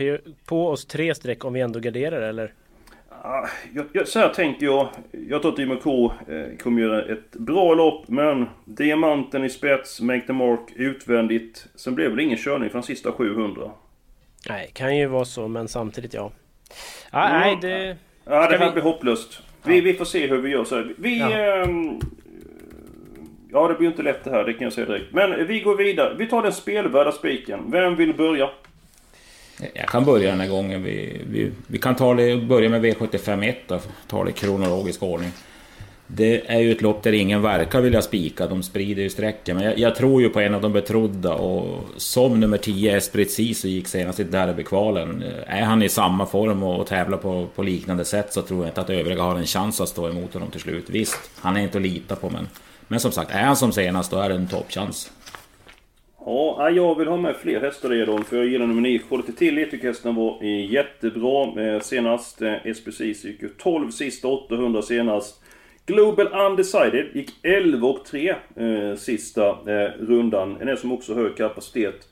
på 0.45 0.69
oss 0.69 0.87
tre 0.87 1.15
streck 1.15 1.45
om 1.45 1.53
vi 1.53 1.61
ändå 1.61 1.81
garderar 1.81 2.23
eller? 2.23 2.53
Jag, 3.75 3.87
jag, 3.93 4.09
så 4.09 4.19
här 4.19 4.29
tänker 4.29 4.67
jag. 4.67 4.89
Jag 5.29 5.43
tror 5.43 5.51
att 5.51 5.57
Dream 5.57 5.79
K 5.83 6.13
eh, 6.29 6.57
kommer 6.63 6.83
göra 6.83 7.03
ett 7.03 7.31
bra 7.31 7.75
lopp 7.75 8.09
men 8.09 8.47
Diamanten 8.65 9.45
i 9.45 9.51
spets, 9.51 10.01
Make 10.01 10.27
the 10.27 10.33
Mark 10.33 10.73
utvändigt. 10.77 11.67
Sen 11.75 11.95
blev 11.95 12.17
det 12.17 12.23
ingen 12.23 12.39
körning 12.39 12.71
från 12.71 12.83
sista 12.83 13.13
700. 13.13 13.71
Nej, 14.49 14.71
kan 14.73 14.97
ju 14.97 15.07
vara 15.07 15.25
så 15.25 15.49
men 15.49 15.69
samtidigt 15.69 16.15
ja. 16.15 16.31
Ah, 17.11 17.29
mm. 17.29 17.41
Nej, 17.41 17.59
det... 17.61 17.97
Ja, 18.25 18.49
det 18.49 18.57
här 18.59 18.67
vi... 18.67 18.73
blir 18.73 18.83
hopplöst. 18.83 19.41
Vi, 19.63 19.77
ja. 19.77 19.85
vi 19.85 19.95
får 19.95 20.05
se 20.05 20.27
hur 20.27 20.39
vi 20.39 20.51
gör 20.51 20.65
så 20.65 20.75
här. 20.75 20.95
Vi... 20.99 21.19
Ja. 21.19 21.31
Ähm... 21.31 22.01
ja, 23.53 23.69
det 23.69 23.75
blir 23.75 23.89
inte 23.89 24.03
lätt 24.03 24.25
det 24.25 24.31
här, 24.31 24.45
det 24.45 24.53
kan 24.53 24.63
jag 24.63 24.73
säga 24.73 24.87
direkt. 24.87 25.13
Men 25.13 25.47
vi 25.47 25.61
går 25.61 25.77
vidare. 25.77 26.15
Vi 26.19 26.27
tar 26.27 26.43
den 26.43 26.53
spelvärda 26.53 27.13
spiken. 27.13 27.61
Vem 27.71 27.97
vill 27.97 28.15
börja? 28.15 28.51
Jag 29.75 29.89
kan 29.89 30.05
börja 30.05 30.31
den 30.31 30.41
här 30.41 30.49
gången. 30.49 30.83
Vi, 30.83 31.21
vi, 31.31 31.53
vi 31.67 31.79
kan 31.79 31.97
ta 31.97 32.15
det, 32.15 32.37
börja 32.37 32.69
med 32.69 32.85
V751 32.85 33.55
då, 33.67 33.81
ta 34.07 34.25
det 34.25 34.31
i 34.31 34.33
kronologisk 34.33 35.03
ordning. 35.03 35.31
Det 36.15 36.51
är 36.51 36.61
ju 36.61 36.73
ett 36.73 36.83
lopp 36.83 37.03
där 37.03 37.13
ingen 37.13 37.43
verkar 37.43 37.81
vilja 37.81 38.03
spika, 38.03 38.47
de 38.47 38.63
sprider 38.63 39.03
ju 39.03 39.11
sträcken. 39.11 39.57
Men 39.57 39.65
jag, 39.65 39.79
jag, 39.79 39.95
tror 39.95 40.23
ju 40.23 40.29
på 40.29 40.41
en 40.41 40.55
av 40.55 40.61
de 40.61 40.73
betrodda 40.73 41.35
och 41.35 41.85
som 41.97 42.41
nummer 42.41 42.59
10 42.59 42.97
Esprit 42.97 43.31
Sisu 43.31 43.69
gick 43.69 43.89
senast 43.89 44.21
i 44.21 44.25
derbykvalen. 44.25 45.25
Är 45.47 45.63
han 45.63 45.83
i 45.83 45.89
samma 45.89 46.27
form 46.27 46.63
och, 46.63 46.81
och 46.81 46.87
tävlar 46.87 47.19
på, 47.19 47.47
på 47.55 47.63
liknande 47.63 48.05
sätt 48.05 48.33
så 48.33 48.43
tror 48.43 48.61
jag 48.61 48.69
inte 48.69 48.81
att 48.81 48.91
övriga 48.91 49.23
har 49.23 49.37
en 49.37 49.47
chans 49.47 49.81
att 49.81 49.89
stå 49.89 50.09
emot 50.09 50.35
honom 50.35 50.51
till 50.51 50.61
slut. 50.61 50.91
Visst, 50.91 51.31
han 51.37 51.57
är 51.57 51.61
inte 51.61 51.79
att 51.79 51.83
lita 51.83 52.17
på 52.17 52.31
men... 52.31 52.49
Men 52.89 53.01
som 53.01 53.13
sagt, 53.13 53.31
är 53.31 53.43
han 53.43 53.57
som 53.57 53.73
senast 53.73 54.11
då 54.11 54.17
är 54.17 54.29
det 54.29 54.35
en 54.35 54.49
toppchans. 54.49 55.13
Ja, 56.27 56.71
jag 56.71 56.99
vill 56.99 57.09
ha 57.09 57.17
med 57.17 57.37
fler 57.37 57.61
hästar 57.61 57.89
redan 57.89 58.25
för 58.25 58.37
jag 58.37 58.47
gillar 58.47 58.67
nummer 58.67 58.81
9. 58.81 58.99
Quality 58.99 59.33
till. 59.33 59.57
Jag 59.59 59.71
tycker 59.71 59.89
hästen 59.89 60.15
var 60.15 60.45
jättebra 60.45 61.63
eh, 61.63 61.81
senast. 61.81 62.43
Eh, 62.43 62.67
Esprit 62.67 62.95
SPC 62.95 63.25
gick 63.25 63.43
ju 63.43 63.49
12 63.49 63.91
sista 63.91 64.29
800 64.29 64.83
senast. 64.83 65.41
Global 65.91 66.29
Undecided 66.47 67.07
gick 67.15 67.31
11 67.43 67.89
och 67.89 68.05
3 68.05 68.29
eh, 68.31 68.97
sista 68.97 69.49
eh, 69.49 69.91
rundan. 70.01 70.57
En 70.61 70.69
häst 70.69 70.81
som 70.81 70.93
också 70.93 71.15
har 71.15 71.23
hög 71.23 71.37
kapacitet. 71.37 72.09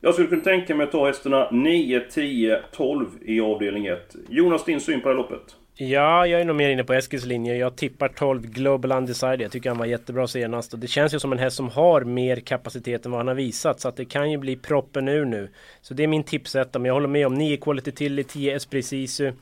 Jag 0.00 0.14
skulle 0.14 0.28
kunna 0.28 0.42
tänka 0.42 0.74
mig 0.74 0.84
att 0.84 0.92
ta 0.92 1.06
hästarna 1.06 1.50
9, 1.50 2.00
10, 2.00 2.60
12 2.72 3.06
i 3.24 3.40
avdelning 3.40 3.86
1. 3.86 4.16
Jonas, 4.28 4.64
din 4.64 4.80
syn 4.80 5.00
på 5.00 5.08
det 5.08 5.14
här 5.14 5.22
loppet? 5.22 5.56
Ja, 5.74 6.26
jag 6.26 6.40
är 6.40 6.44
nog 6.44 6.56
mer 6.56 6.68
inne 6.68 6.84
på 6.84 6.92
Eskils 6.92 7.24
linje. 7.24 7.56
Jag 7.56 7.76
tippar 7.76 8.08
12 8.08 8.42
Global 8.42 8.92
Undecided. 8.92 9.40
Jag 9.40 9.52
tycker 9.52 9.70
han 9.70 9.78
var 9.78 9.86
jättebra 9.86 10.26
senast. 10.26 10.72
Och 10.72 10.78
det 10.78 10.86
känns 10.86 11.14
ju 11.14 11.18
som 11.18 11.32
en 11.32 11.38
häst 11.38 11.56
som 11.56 11.68
har 11.68 12.00
mer 12.04 12.36
kapacitet 12.36 13.06
än 13.06 13.12
vad 13.12 13.20
han 13.20 13.28
har 13.28 13.34
visat. 13.34 13.80
Så 13.80 13.88
att 13.88 13.96
det 13.96 14.04
kan 14.04 14.30
ju 14.30 14.38
bli 14.38 14.56
proppen 14.56 15.08
ur 15.08 15.24
nu. 15.24 15.48
Så 15.80 15.94
det 15.94 16.02
är 16.02 16.06
min 16.06 16.24
tipsetta. 16.24 16.78
Men 16.78 16.86
jag 16.86 16.94
håller 16.94 17.08
med 17.08 17.26
om 17.26 17.34
9 17.34 17.56
Quality 17.56 17.92
Tilly, 17.92 18.24
10 18.24 18.56
Espresisu. 18.56 19.32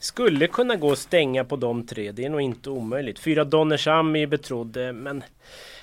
Skulle 0.00 0.46
kunna 0.46 0.76
gå 0.76 0.92
att 0.92 0.98
stänga 0.98 1.44
på 1.44 1.56
de 1.56 1.86
tre. 1.86 2.12
Det 2.12 2.24
är 2.24 2.30
nog 2.30 2.40
inte 2.40 2.70
omöjligt. 2.70 3.18
Fyra 3.18 3.44
Donnersham 3.44 4.16
är 4.16 4.26
betrodd. 4.26 4.76
Men 4.94 5.22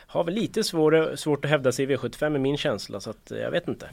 har 0.08 0.24
väl 0.24 0.34
lite 0.34 0.64
svår, 0.64 1.16
svårt 1.16 1.46
att 1.46 1.52
hävda 1.52 1.72
sig 1.72 1.86
i 1.86 1.88
V75 1.88 2.36
är 2.36 2.40
min 2.40 2.58
känsla. 2.58 3.00
Så 3.00 3.10
att 3.10 3.32
eh, 3.32 3.38
jag 3.38 3.52
vet 3.52 3.68
inte. 3.68 3.90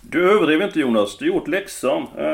Du 0.00 0.30
överdriver 0.30 0.66
inte 0.66 0.80
Jonas, 0.80 1.18
du 1.18 1.30
har 1.30 1.36
gjort 1.36 1.48
läxan. 1.48 2.06
Eh, 2.18 2.24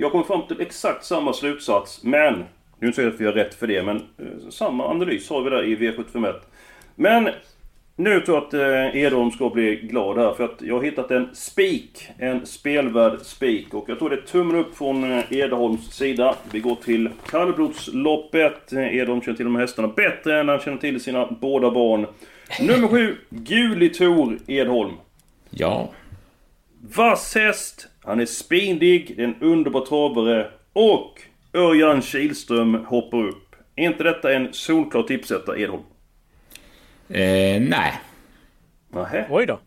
jag 0.00 0.12
kom 0.12 0.24
fram 0.24 0.46
till 0.46 0.60
exakt 0.60 1.04
samma 1.04 1.32
slutsats, 1.32 2.02
men... 2.02 2.44
Nu 2.82 2.92
säger 2.92 3.08
jag 3.08 3.14
att 3.14 3.20
vi 3.20 3.26
har 3.26 3.32
rätt 3.32 3.54
för 3.54 3.66
det, 3.66 3.82
men 3.82 3.96
eh, 3.96 4.50
samma 4.50 4.88
analys 4.88 5.30
har 5.30 5.42
vi 5.42 5.50
där 5.50 5.64
i 5.64 5.76
V751. 5.76 6.34
Men 6.94 7.28
nu 8.00 8.20
tror 8.20 8.36
jag 8.36 8.44
att 8.44 8.54
eh, 8.94 9.02
Edholm 9.02 9.30
ska 9.30 9.50
bli 9.50 9.76
glad 9.76 10.18
här 10.18 10.32
för 10.34 10.44
att 10.44 10.62
jag 10.62 10.74
har 10.74 10.82
hittat 10.82 11.10
en 11.10 11.34
spik. 11.34 12.08
En 12.18 12.46
spelvärd 12.46 13.20
spik. 13.20 13.74
Och 13.74 13.84
jag 13.88 13.98
tror 13.98 14.10
det 14.10 14.16
är 14.16 14.20
tummen 14.20 14.56
upp 14.56 14.76
från 14.76 15.12
eh, 15.12 15.32
Edholms 15.32 15.92
sida. 15.92 16.34
Vi 16.52 16.60
går 16.60 16.74
till 16.74 17.10
kallblodsloppet. 17.30 18.72
Edholm 18.72 19.22
känner 19.22 19.36
till 19.36 19.44
de 19.44 19.54
här 19.54 19.62
hästarna 19.62 19.88
bättre 19.88 20.40
än 20.40 20.48
han 20.48 20.58
känner 20.58 20.78
till 20.78 21.00
sina 21.00 21.26
båda 21.40 21.70
barn. 21.70 22.06
Nummer 22.60 22.88
7, 22.88 23.16
Gulitor 23.30 24.38
Edholm. 24.46 24.92
Ja. 25.50 25.90
Vass 26.96 27.34
häst. 27.34 27.88
Han 28.00 28.20
är 28.20 28.26
spindig, 28.26 29.14
det 29.16 29.22
är 29.22 29.26
en 29.26 29.40
underbar 29.40 29.80
travare. 29.80 30.50
Och 30.72 31.22
Örjan 31.54 32.02
Kihlström 32.02 32.74
hoppar 32.74 33.28
upp. 33.28 33.56
Är 33.76 33.84
inte 33.84 34.04
detta 34.04 34.32
en 34.32 34.48
solklar 34.52 35.02
tipsetta, 35.02 35.58
Edholm? 35.58 35.82
Eh, 37.10 37.60
nej. 37.60 37.92
Nähä. 38.92 39.26
Oj 39.30 39.46
då. 39.46 39.60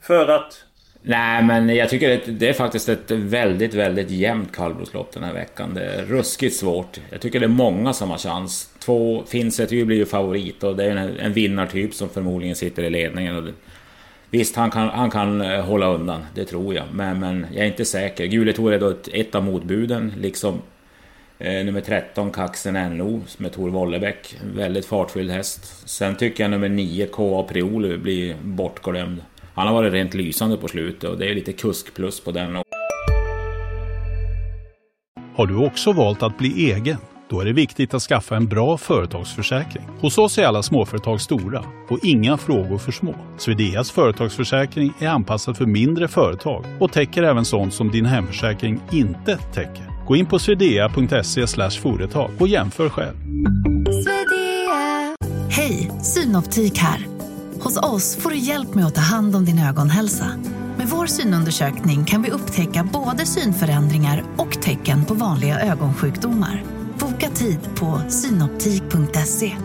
För 0.00 0.28
att? 0.28 0.64
Nej, 1.02 1.42
men 1.42 1.68
jag 1.76 1.88
tycker 1.88 2.14
att 2.14 2.38
det 2.38 2.48
är 2.48 2.52
faktiskt 2.52 2.88
ett 2.88 3.10
väldigt, 3.10 3.74
väldigt 3.74 4.10
jämnt 4.10 4.56
kallblodslopp 4.56 5.12
den 5.12 5.22
här 5.22 5.32
veckan. 5.32 5.74
Det 5.74 5.84
är 5.84 6.04
ruskigt 6.04 6.56
svårt. 6.56 7.00
Jag 7.10 7.20
tycker 7.20 7.40
det 7.40 7.46
är 7.46 7.48
många 7.48 7.92
som 7.92 8.10
har 8.10 8.18
chans. 8.18 8.70
Två, 8.78 9.22
Finnsety 9.26 9.84
blir 9.84 9.96
ju 9.96 10.06
favorit 10.06 10.62
och 10.62 10.76
det 10.76 10.84
är 10.84 10.90
en, 10.90 11.18
en 11.18 11.32
vinnartyp 11.32 11.94
som 11.94 12.08
förmodligen 12.08 12.56
sitter 12.56 12.82
i 12.82 12.90
ledningen. 12.90 13.36
Och 13.36 13.42
det, 13.42 13.52
visst, 14.30 14.56
han 14.56 14.70
kan, 14.70 14.88
han 14.88 15.10
kan 15.10 15.40
eh, 15.40 15.64
hålla 15.64 15.86
undan, 15.86 16.26
det 16.34 16.44
tror 16.44 16.74
jag. 16.74 16.84
Men, 16.92 17.20
men 17.20 17.46
jag 17.52 17.62
är 17.62 17.68
inte 17.68 17.84
säker. 17.84 18.26
Gule 18.26 18.52
Tor 18.52 18.72
är 18.72 18.78
då 18.78 18.88
ett, 18.88 19.08
ett 19.12 19.34
av 19.34 19.44
motbuden, 19.44 20.12
liksom 20.18 20.62
Eh, 21.38 21.64
nummer 21.64 21.80
13, 21.80 22.30
Kaxen 22.30 22.96
NO, 22.96 23.20
med 23.36 23.52
Tor 23.52 23.70
Wollebäck. 23.70 24.36
Väldigt 24.54 24.86
fartfylld 24.86 25.30
häst. 25.30 25.88
Sen 25.88 26.16
tycker 26.16 26.44
jag 26.44 26.50
nummer 26.50 26.68
9, 26.68 27.06
KA 27.06 27.42
Priolu, 27.42 27.98
blir 27.98 28.36
bortglömd. 28.42 29.22
Han 29.54 29.66
har 29.66 29.74
varit 29.74 29.92
rent 29.92 30.14
lysande 30.14 30.56
på 30.56 30.68
slutet 30.68 31.10
och 31.10 31.18
det 31.18 31.30
är 31.30 31.34
lite 31.34 31.52
kusk 31.52 31.94
plus 31.94 32.20
på 32.20 32.30
den. 32.30 32.56
Har 35.36 35.46
du 35.46 35.66
också 35.66 35.92
valt 35.92 36.22
att 36.22 36.38
bli 36.38 36.72
egen? 36.72 36.96
Då 37.30 37.40
är 37.40 37.44
det 37.44 37.52
viktigt 37.52 37.94
att 37.94 38.02
skaffa 38.02 38.36
en 38.36 38.46
bra 38.46 38.78
företagsförsäkring. 38.78 39.84
Hos 40.00 40.18
oss 40.18 40.38
är 40.38 40.46
alla 40.46 40.62
småföretag 40.62 41.20
stora 41.20 41.64
och 41.88 41.98
inga 42.04 42.36
frågor 42.36 42.78
för 42.78 42.92
små. 42.92 43.14
Swedeas 43.38 43.90
företagsförsäkring 43.90 44.92
är 45.00 45.08
anpassad 45.08 45.56
för 45.56 45.66
mindre 45.66 46.08
företag 46.08 46.64
och 46.80 46.92
täcker 46.92 47.22
även 47.22 47.44
sånt 47.44 47.74
som 47.74 47.90
din 47.90 48.06
hemförsäkring 48.06 48.80
inte 48.92 49.36
täcker. 49.36 49.95
Gå 50.06 50.16
in 50.16 50.26
på 50.26 50.38
swedea.se 50.38 51.46
företag 51.80 52.30
och 52.38 52.48
jämför 52.48 52.88
själv. 52.88 53.16
Hej, 55.50 55.90
Synoptik 56.02 56.78
här. 56.78 57.06
Hos 57.60 57.76
oss 57.76 58.16
får 58.16 58.30
du 58.30 58.36
hjälp 58.36 58.74
med 58.74 58.86
att 58.86 58.94
ta 58.94 59.00
hand 59.00 59.36
om 59.36 59.44
din 59.44 59.58
ögonhälsa. 59.58 60.26
Med 60.78 60.86
vår 60.86 61.06
synundersökning 61.06 62.04
kan 62.04 62.22
vi 62.22 62.30
upptäcka 62.30 62.88
både 62.92 63.26
synförändringar 63.26 64.24
och 64.36 64.62
tecken 64.62 65.04
på 65.04 65.14
vanliga 65.14 65.60
ögonsjukdomar. 65.60 66.64
Boka 66.98 67.28
tid 67.28 67.58
på 67.78 68.00
synoptik.se. 68.08 69.56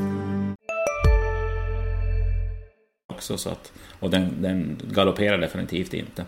Också, 3.13 3.38
så 3.38 3.50
att, 3.50 3.71
och 4.00 4.10
den, 4.10 4.41
den 4.41 4.79
galopperar 4.91 5.38
definitivt 5.38 5.93
inte. 5.93 6.25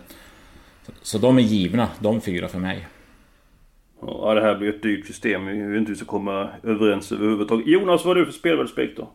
Så 1.02 1.18
de 1.18 1.38
är 1.38 1.42
givna, 1.42 1.88
de 1.98 2.20
fyra 2.20 2.48
för 2.48 2.58
mig. 2.58 2.86
Ja, 4.06 4.34
det 4.34 4.40
här 4.40 4.54
blir 4.54 4.68
ett 4.68 4.82
dyrt 4.82 5.06
system. 5.06 5.46
Vi 5.46 5.52
vet 5.52 5.78
inte 5.78 5.88
hur 5.88 5.94
vi 5.94 5.94
ska 5.94 6.06
komma 6.06 6.48
överens 6.62 7.12
överhuvudtaget. 7.12 7.66
Jonas, 7.66 8.04
vad 8.04 8.16
har 8.16 8.24
du 8.24 8.26
för 8.26 8.38
spelvärldsaspekt 8.38 8.96
då? 8.96 9.10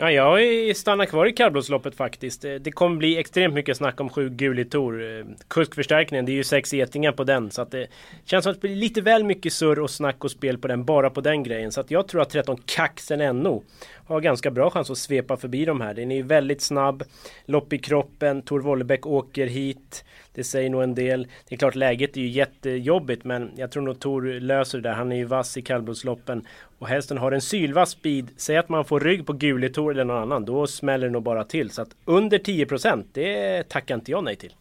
Ja, 0.00 0.10
jag 0.10 0.76
stannar 0.76 1.04
kvar 1.04 1.26
i 1.26 1.32
kallblodsloppet 1.32 1.94
faktiskt. 1.94 2.42
Det 2.42 2.72
kommer 2.74 2.96
bli 2.96 3.18
extremt 3.18 3.54
mycket 3.54 3.76
snack 3.76 4.00
om 4.00 4.08
sju 4.08 4.30
Gulitor. 4.30 5.24
Kuskförstärkningen, 5.48 6.26
det 6.26 6.32
är 6.32 6.34
ju 6.34 6.44
sex 6.44 6.72
getingar 6.72 7.12
på 7.12 7.24
den. 7.24 7.50
Så 7.50 7.62
att 7.62 7.70
det 7.70 7.86
känns 8.24 8.44
som 8.44 8.50
att 8.50 8.62
det 8.62 8.68
blir 8.68 8.76
lite 8.76 9.00
väl 9.00 9.24
mycket 9.24 9.52
surr 9.52 9.78
och 9.78 9.90
snack 9.90 10.24
och 10.24 10.30
spel 10.30 10.58
på 10.58 10.68
den, 10.68 10.84
bara 10.84 11.10
på 11.10 11.20
den 11.20 11.42
grejen. 11.42 11.72
Så 11.72 11.80
att 11.80 11.90
jag 11.90 12.08
tror 12.08 12.22
att 12.22 12.30
13 12.30 12.56
Kaxen 12.66 13.36
NO 13.42 13.62
har 14.06 14.20
ganska 14.20 14.50
bra 14.50 14.70
chans 14.70 14.90
att 14.90 14.98
svepa 14.98 15.36
förbi 15.36 15.64
de 15.64 15.80
här. 15.80 15.94
Den 15.94 16.12
är 16.12 16.16
ju 16.16 16.22
väldigt 16.22 16.62
snabb, 16.62 17.02
lopp 17.44 17.72
i 17.72 17.78
kroppen, 17.78 18.42
Tor 18.42 18.60
Wollebäck 18.60 19.06
åker 19.06 19.46
hit. 19.46 20.04
Det 20.38 20.44
säger 20.44 20.70
nog 20.70 20.82
en 20.82 20.94
del. 20.94 21.26
Det 21.48 21.54
är 21.54 21.58
klart 21.58 21.74
läget 21.74 22.16
är 22.16 22.20
ju 22.20 22.28
jättejobbigt 22.28 23.24
men 23.24 23.50
jag 23.56 23.70
tror 23.70 23.82
nog 23.82 24.00
Tor 24.00 24.40
löser 24.40 24.78
det 24.78 24.88
där. 24.88 24.94
Han 24.94 25.12
är 25.12 25.16
ju 25.16 25.24
vass 25.24 25.56
i 25.56 25.62
kallblodsloppen. 25.62 26.46
Och 26.78 26.88
hästen 26.88 27.18
har 27.18 27.32
en 27.32 27.40
sylvass 27.40 27.90
speed. 27.90 28.28
Säg 28.36 28.56
att 28.56 28.68
man 28.68 28.84
får 28.84 29.00
rygg 29.00 29.26
på 29.26 29.32
Gulitor 29.32 29.90
eller 29.90 30.04
någon 30.04 30.22
annan. 30.22 30.44
Då 30.44 30.66
smäller 30.66 31.06
det 31.06 31.12
nog 31.12 31.22
bara 31.22 31.44
till. 31.44 31.70
Så 31.70 31.82
att 31.82 31.88
under 32.04 32.38
10% 32.38 33.04
det 33.12 33.68
tackar 33.68 33.94
inte 33.94 34.10
jag 34.10 34.24
nej 34.24 34.36
till. 34.36 34.54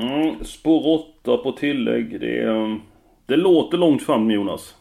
Mm, 0.00 0.44
spår 0.44 1.06
8 1.22 1.36
på 1.36 1.52
tillägg. 1.52 2.20
Det, 2.20 2.78
det 3.26 3.36
låter 3.36 3.78
långt 3.78 4.02
fram 4.02 4.30
Jonas. 4.30 4.74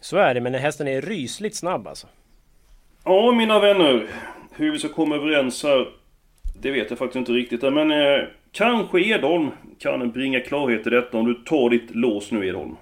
Så 0.00 0.16
är 0.16 0.34
det 0.34 0.40
men 0.40 0.54
hästen 0.54 0.88
är 0.88 1.00
rysligt 1.00 1.56
snabb 1.56 1.86
alltså. 1.86 2.06
Ja 3.04 3.32
mina 3.32 3.60
vänner. 3.60 4.06
Hur 4.56 4.72
vi 4.72 4.78
ska 4.78 4.88
komma 4.88 5.16
överens 5.16 5.62
här. 5.62 5.88
Det 6.60 6.70
vet 6.70 6.90
jag 6.90 6.98
faktiskt 6.98 7.16
inte 7.16 7.32
riktigt. 7.32 7.62
Men 7.62 7.90
eh, 7.90 8.24
kanske 8.52 9.00
Edholm 9.00 9.50
kan 9.78 10.10
bringa 10.10 10.40
klarhet 10.40 10.86
i 10.86 10.90
detta 10.90 11.18
om 11.18 11.26
du 11.26 11.34
tar 11.34 11.70
ditt 11.70 11.94
lås 11.94 12.30
nu 12.30 12.48
Edholm. 12.48 12.76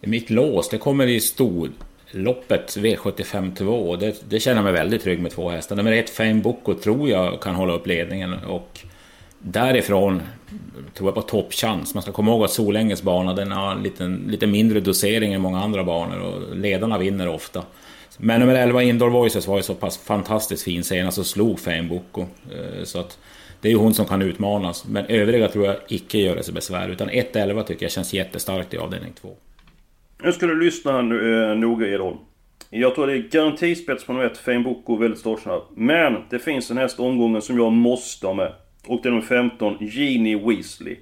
Mitt 0.00 0.30
lås, 0.30 0.68
det 0.68 0.78
kommer 0.78 1.06
i 1.06 1.20
storloppet 1.20 2.76
V75 2.76 3.54
2. 3.54 3.96
Det, 3.96 4.30
det 4.30 4.40
känner 4.40 4.56
jag 4.56 4.64
mig 4.64 4.72
väldigt 4.72 5.02
trygg 5.02 5.20
med 5.20 5.32
två 5.32 5.48
hästar. 5.48 5.76
Nummer 5.76 5.92
ett, 5.92 6.10
Fame 6.10 6.34
Boko, 6.34 6.74
tror 6.74 7.08
jag 7.08 7.40
kan 7.40 7.54
hålla 7.54 7.72
upp 7.72 7.86
ledningen. 7.86 8.34
Och 8.34 8.80
därifrån 9.38 10.22
tror 10.94 11.08
jag 11.08 11.14
på 11.14 11.22
toppchans. 11.22 11.94
Man 11.94 12.02
ska 12.02 12.12
komma 12.12 12.30
ihåg 12.30 12.44
att 12.44 12.50
Solänges 12.50 13.02
bana 13.02 13.34
den 13.34 13.52
har 13.52 13.76
lite, 13.76 14.06
lite 14.26 14.46
mindre 14.46 14.80
dosering 14.80 15.32
än 15.32 15.40
många 15.40 15.60
andra 15.60 15.84
banor 15.84 16.20
och 16.20 16.56
ledarna 16.56 16.98
vinner 16.98 17.28
ofta. 17.28 17.62
Men 18.18 18.40
nummer 18.40 18.54
11, 18.54 18.82
Indoor 18.82 19.10
Voices, 19.10 19.46
var 19.46 19.56
ju 19.56 19.62
så 19.62 19.74
pass 19.74 19.98
fantastiskt 19.98 20.62
fin 20.62 20.84
senast 20.84 21.18
och 21.18 21.26
slog 21.26 21.60
Fame 21.60 21.82
Boko. 21.82 22.20
Eh, 22.20 22.84
så 22.84 23.00
att 23.00 23.18
det 23.60 23.68
är 23.68 23.72
ju 23.72 23.78
hon 23.78 23.94
som 23.94 24.06
kan 24.06 24.22
utmanas. 24.22 24.84
Men 24.88 25.06
övriga 25.06 25.48
tror 25.48 25.66
jag 25.66 25.76
icke 25.88 26.18
gör 26.18 26.36
det 26.36 26.42
så 26.42 26.52
besvär. 26.52 26.88
Utan 26.88 27.10
1-11 27.10 27.62
tycker 27.62 27.84
jag 27.84 27.92
känns 27.92 28.14
jättestarkt 28.14 28.74
i 28.74 28.78
avdelning 28.78 29.12
2. 29.20 29.36
Nu 30.22 30.32
ska 30.32 30.46
du 30.46 30.64
lyssna 30.64 31.02
nu, 31.02 31.50
eh, 31.50 31.56
noga 31.56 31.88
Edholm. 31.88 32.18
Jag 32.70 32.94
tror 32.94 33.06
det 33.06 33.12
är 33.12 33.28
garantispets 33.30 34.04
på 34.04 34.12
nummer 34.12 34.26
1, 34.26 34.38
Fame 34.38 34.58
Boko, 34.58 34.96
väldigt 34.96 35.20
startsnabb. 35.20 35.62
Men 35.76 36.16
det 36.30 36.38
finns 36.38 36.70
en 36.70 36.78
häst 36.78 37.00
omgången 37.00 37.42
som 37.42 37.58
jag 37.58 37.72
måste 37.72 38.26
ha 38.26 38.34
med. 38.34 38.52
Och 38.86 39.00
det 39.02 39.08
är 39.08 39.10
nummer 39.10 39.26
15, 39.26 39.76
Genie 39.80 40.38
Weasley. 40.48 40.96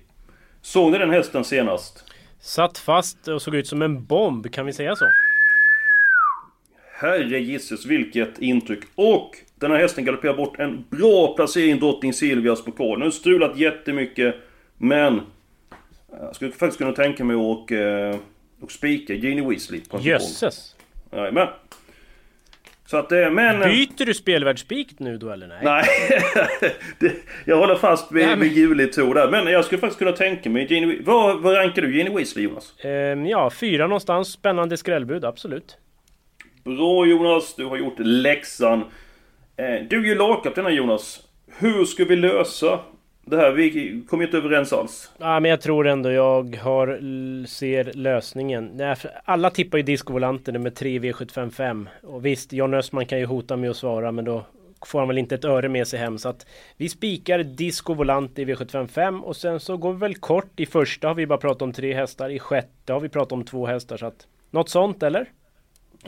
Såg 0.62 0.92
ni 0.92 0.98
den 0.98 1.10
hästen 1.10 1.44
senast? 1.44 2.04
Satt 2.40 2.78
fast 2.78 3.28
och 3.28 3.42
såg 3.42 3.54
ut 3.54 3.66
som 3.66 3.82
en 3.82 4.04
bomb, 4.04 4.52
kan 4.52 4.66
vi 4.66 4.72
säga 4.72 4.96
så? 4.96 5.04
Herre 7.00 7.40
gisses 7.40 7.86
vilket 7.86 8.38
intryck. 8.38 8.80
Och 8.94 9.30
den 9.60 9.70
här 9.70 9.78
hästen 9.78 10.04
galopperar 10.04 10.34
bort 10.34 10.58
en 10.58 10.84
bra 10.90 11.34
placering 11.36 11.78
drottning 11.78 12.12
Silvias 12.12 12.64
pokal. 12.64 12.98
Nu 12.98 13.04
har 13.04 13.10
strulat 13.10 13.58
jättemycket. 13.58 14.34
Men... 14.78 15.20
Jag 16.20 16.36
skulle 16.36 16.52
faktiskt 16.52 16.78
kunna 16.78 16.92
tänka 16.92 17.24
mig 17.24 17.34
att 17.34 17.40
åka 17.40 17.76
och 18.60 18.72
spika 18.72 19.14
Genie 19.14 19.48
Weasley 19.48 19.80
på 19.80 19.96
en 19.96 20.02
Jösses! 20.02 20.74
men 21.10 21.48
Så 22.86 22.96
att 22.96 23.08
det, 23.08 23.30
men... 23.30 23.60
Byter 23.60 24.06
du 24.06 24.14
spelvärldsspik 24.14 24.98
nu 24.98 25.18
då 25.18 25.30
eller 25.30 25.46
nej? 25.46 25.58
Nej, 25.62 25.84
det, 26.98 27.12
jag 27.44 27.56
håller 27.56 27.74
fast 27.74 28.12
vid, 28.12 28.26
nej, 28.26 28.36
men... 28.36 28.48
vid 28.48 28.58
Julie 28.58 28.86
Tor 28.86 29.14
där. 29.14 29.30
Men 29.30 29.46
jag 29.46 29.64
skulle 29.64 29.80
faktiskt 29.80 29.98
kunna 29.98 30.12
tänka 30.12 30.50
mig 30.50 30.66
Genie 30.70 31.02
Vad, 31.04 31.40
vad 31.42 31.56
rankar 31.56 31.82
du 31.82 31.98
Genie 31.98 32.16
Weasley 32.16 32.44
Jonas? 32.44 32.74
Um, 32.84 33.26
ja, 33.26 33.50
fyra 33.50 33.86
någonstans. 33.86 34.32
Spännande 34.32 34.76
skrällbud, 34.76 35.24
absolut. 35.24 35.76
Bra 36.64 37.06
Jonas, 37.06 37.54
du 37.54 37.64
har 37.64 37.76
gjort 37.76 37.98
läxan. 37.98 38.84
Eh, 39.56 39.82
du 39.90 40.00
är 40.00 40.04
ju 40.04 40.14
lagkapten 40.14 40.74
Jonas. 40.74 41.22
Hur 41.58 41.84
ska 41.84 42.04
vi 42.04 42.16
lösa 42.16 42.80
det 43.24 43.36
här? 43.36 43.52
Vi 43.52 44.02
kom 44.08 44.20
ju 44.20 44.26
inte 44.26 44.36
överens 44.36 44.72
alls. 44.72 45.12
Ja, 45.18 45.40
men 45.40 45.50
jag 45.50 45.60
tror 45.60 45.86
ändå 45.86 46.10
jag 46.10 46.56
har, 46.56 46.86
ser 47.46 47.92
lösningen. 47.94 48.80
Alla 49.24 49.50
tippar 49.50 49.78
ju 49.78 49.84
discovolanter 49.84 50.52
nummer 50.52 50.70
3 50.70 50.98
V755. 50.98 51.86
Och 52.02 52.26
visst, 52.26 52.52
John 52.52 52.74
Östman 52.74 53.06
kan 53.06 53.18
ju 53.18 53.26
hota 53.26 53.56
med 53.56 53.70
att 53.70 53.76
svara 53.76 54.12
men 54.12 54.24
då 54.24 54.46
får 54.86 54.98
han 54.98 55.08
väl 55.08 55.18
inte 55.18 55.34
ett 55.34 55.44
öre 55.44 55.68
med 55.68 55.88
sig 55.88 55.98
hem. 55.98 56.18
Så 56.18 56.28
att 56.28 56.46
vi 56.76 56.88
spikar 56.88 57.38
Disco 57.42 57.94
Volante 57.94 58.42
i 58.42 58.44
V755 58.44 59.20
och 59.20 59.36
sen 59.36 59.60
så 59.60 59.76
går 59.76 59.92
vi 59.92 59.98
väl 59.98 60.14
kort. 60.14 60.60
I 60.60 60.66
första 60.66 61.08
har 61.08 61.14
vi 61.14 61.26
bara 61.26 61.38
pratat 61.38 61.62
om 61.62 61.72
tre 61.72 61.94
hästar. 61.94 62.30
I 62.30 62.38
sjätte 62.38 62.92
har 62.92 63.00
vi 63.00 63.08
pratat 63.08 63.32
om 63.32 63.44
två 63.44 63.66
hästar. 63.66 63.96
Så 63.96 64.06
att, 64.06 64.26
något 64.50 64.68
sånt 64.68 65.02
eller? 65.02 65.28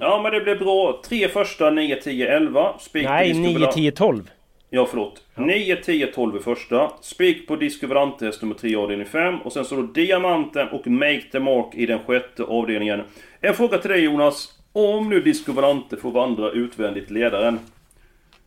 Ja 0.01 0.23
men 0.23 0.33
det 0.33 0.41
blir 0.41 0.55
bra. 0.55 1.01
Tre 1.05 1.29
första, 1.29 1.71
9, 1.71 1.97
10, 1.97 2.37
11. 2.37 2.79
Spik 2.79 3.05
Nej, 3.05 3.33
9, 3.33 3.73
10, 3.73 3.93
12. 3.93 4.31
Ja 4.71 4.87
förlåt. 4.87 5.23
Ja. 5.35 5.45
9, 5.45 5.77
10, 5.77 6.07
12 6.07 6.37
i 6.37 6.41
första. 6.41 6.91
Spik 7.01 7.49
på 7.49 7.57
Discoverante 7.57 8.27
häst 8.27 8.43
nummer 8.43 8.55
3 8.55 8.77
avdelning 8.77 9.07
5. 9.07 9.39
Och 9.39 9.53
sen 9.53 9.65
så 9.65 9.77
då 9.77 9.83
Diamanten 9.83 10.69
och 10.69 10.87
Make 10.87 11.23
the 11.33 11.41
Mark 11.41 11.75
i 11.75 11.87
den 11.87 11.99
sjätte 11.99 12.43
avdelningen. 12.43 13.03
En 13.41 13.55
fråga 13.55 13.79
till 13.79 13.91
dig 13.91 14.05
Jonas. 14.05 14.55
Om 14.73 15.09
nu 15.09 15.21
Discoverante 15.21 15.97
får 15.97 16.11
vandra 16.11 16.51
utvändigt 16.51 17.11
ledaren. 17.11 17.59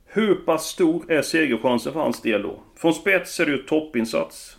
Hur 0.07 0.35
pass 0.35 0.65
stor 0.65 1.11
är 1.11 1.21
segerchansen 1.21 1.93
för 1.93 1.99
hans 1.99 2.21
del 2.21 2.41
då? 2.41 2.59
Från 2.77 2.93
spets 2.93 3.39
är 3.39 3.45
det 3.45 3.51
ju 3.51 3.57
toppinsats. 3.57 4.57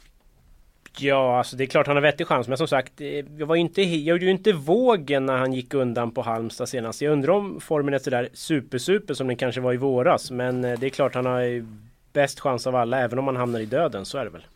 Ja, 0.98 1.38
alltså 1.38 1.56
det 1.56 1.64
är 1.64 1.66
klart 1.66 1.86
han 1.86 1.96
har 1.96 2.02
vettig 2.02 2.26
chans. 2.26 2.48
Men 2.48 2.58
som 2.58 2.68
sagt, 2.68 3.00
eh, 3.00 3.06
jag, 3.38 3.46
var 3.46 3.56
inte, 3.56 3.82
jag 3.82 4.14
gjorde 4.14 4.24
ju 4.24 4.30
inte 4.30 4.52
vågen 4.52 5.26
när 5.26 5.36
han 5.36 5.52
gick 5.52 5.74
undan 5.74 6.10
på 6.10 6.22
Halmstad 6.22 6.68
senast. 6.68 7.02
Jag 7.02 7.12
undrar 7.12 7.32
om 7.32 7.60
formen 7.60 7.94
är 7.94 7.98
sådär 7.98 8.28
super-super 8.32 9.14
som 9.14 9.26
den 9.26 9.36
kanske 9.36 9.60
var 9.60 9.72
i 9.72 9.76
våras. 9.76 10.30
Men 10.30 10.64
eh, 10.64 10.78
det 10.78 10.86
är 10.86 10.90
klart 10.90 11.14
han 11.14 11.26
har 11.26 11.64
bäst 12.12 12.40
chans 12.40 12.66
av 12.66 12.76
alla, 12.76 13.00
även 13.00 13.18
om 13.18 13.26
han 13.26 13.36
hamnar 13.36 13.60
i 13.60 13.66
döden. 13.66 14.04
Så 14.04 14.18
är 14.18 14.24
det 14.24 14.30
väl. 14.30 14.46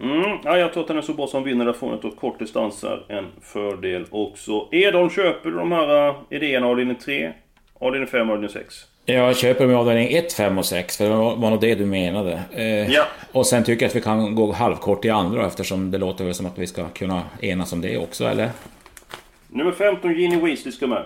Mm, 0.00 0.38
ja, 0.44 0.58
jag 0.58 0.72
tror 0.72 0.82
att 0.82 0.88
han 0.88 0.98
är 0.98 1.02
så 1.02 1.14
bra 1.14 1.26
som 1.26 1.44
vinner 1.44 1.72
från 1.72 1.94
ett 1.94 2.16
kort 2.16 2.38
distans 2.38 2.84
är 2.84 3.04
en 3.08 3.26
fördel 3.40 4.06
också. 4.10 4.68
Edholm, 4.70 5.10
köper 5.10 5.50
du 5.50 5.56
de 5.56 5.72
här 5.72 6.08
eh, 6.08 6.14
idéerna 6.30 6.66
av 6.66 6.76
linje 6.76 6.94
3, 6.94 7.32
avdelning 7.86 8.08
5 8.08 8.30
och 8.30 8.34
avdelning 8.34 8.50
6? 8.50 8.86
Jag 9.04 9.36
köper 9.36 9.66
med 9.66 9.76
avdelning 9.76 10.12
1, 10.12 10.32
5 10.32 10.58
och 10.58 10.66
6, 10.66 10.96
för 10.96 11.04
det 11.04 11.10
var 11.16 11.50
nog 11.50 11.60
det 11.60 11.74
du 11.74 11.86
menade. 11.86 12.42
Eh, 12.52 12.90
ja. 12.92 13.04
Och 13.32 13.46
sen 13.46 13.64
tycker 13.64 13.84
jag 13.84 13.88
att 13.90 13.96
vi 13.96 14.00
kan 14.00 14.34
gå 14.34 14.52
halvkort 14.52 15.04
i 15.04 15.10
andra 15.10 15.46
eftersom 15.46 15.90
det 15.90 15.98
låter 15.98 16.24
väl 16.24 16.34
som 16.34 16.46
att 16.46 16.58
vi 16.58 16.66
ska 16.66 16.88
kunna 16.88 17.22
enas 17.40 17.72
om 17.72 17.80
det 17.80 17.98
också, 17.98 18.24
eller? 18.24 18.50
Nummer 19.48 19.72
15, 19.72 20.14
Ginny 20.14 20.36
Weasley 20.36 20.72
ska 20.72 20.86
med. 20.86 21.04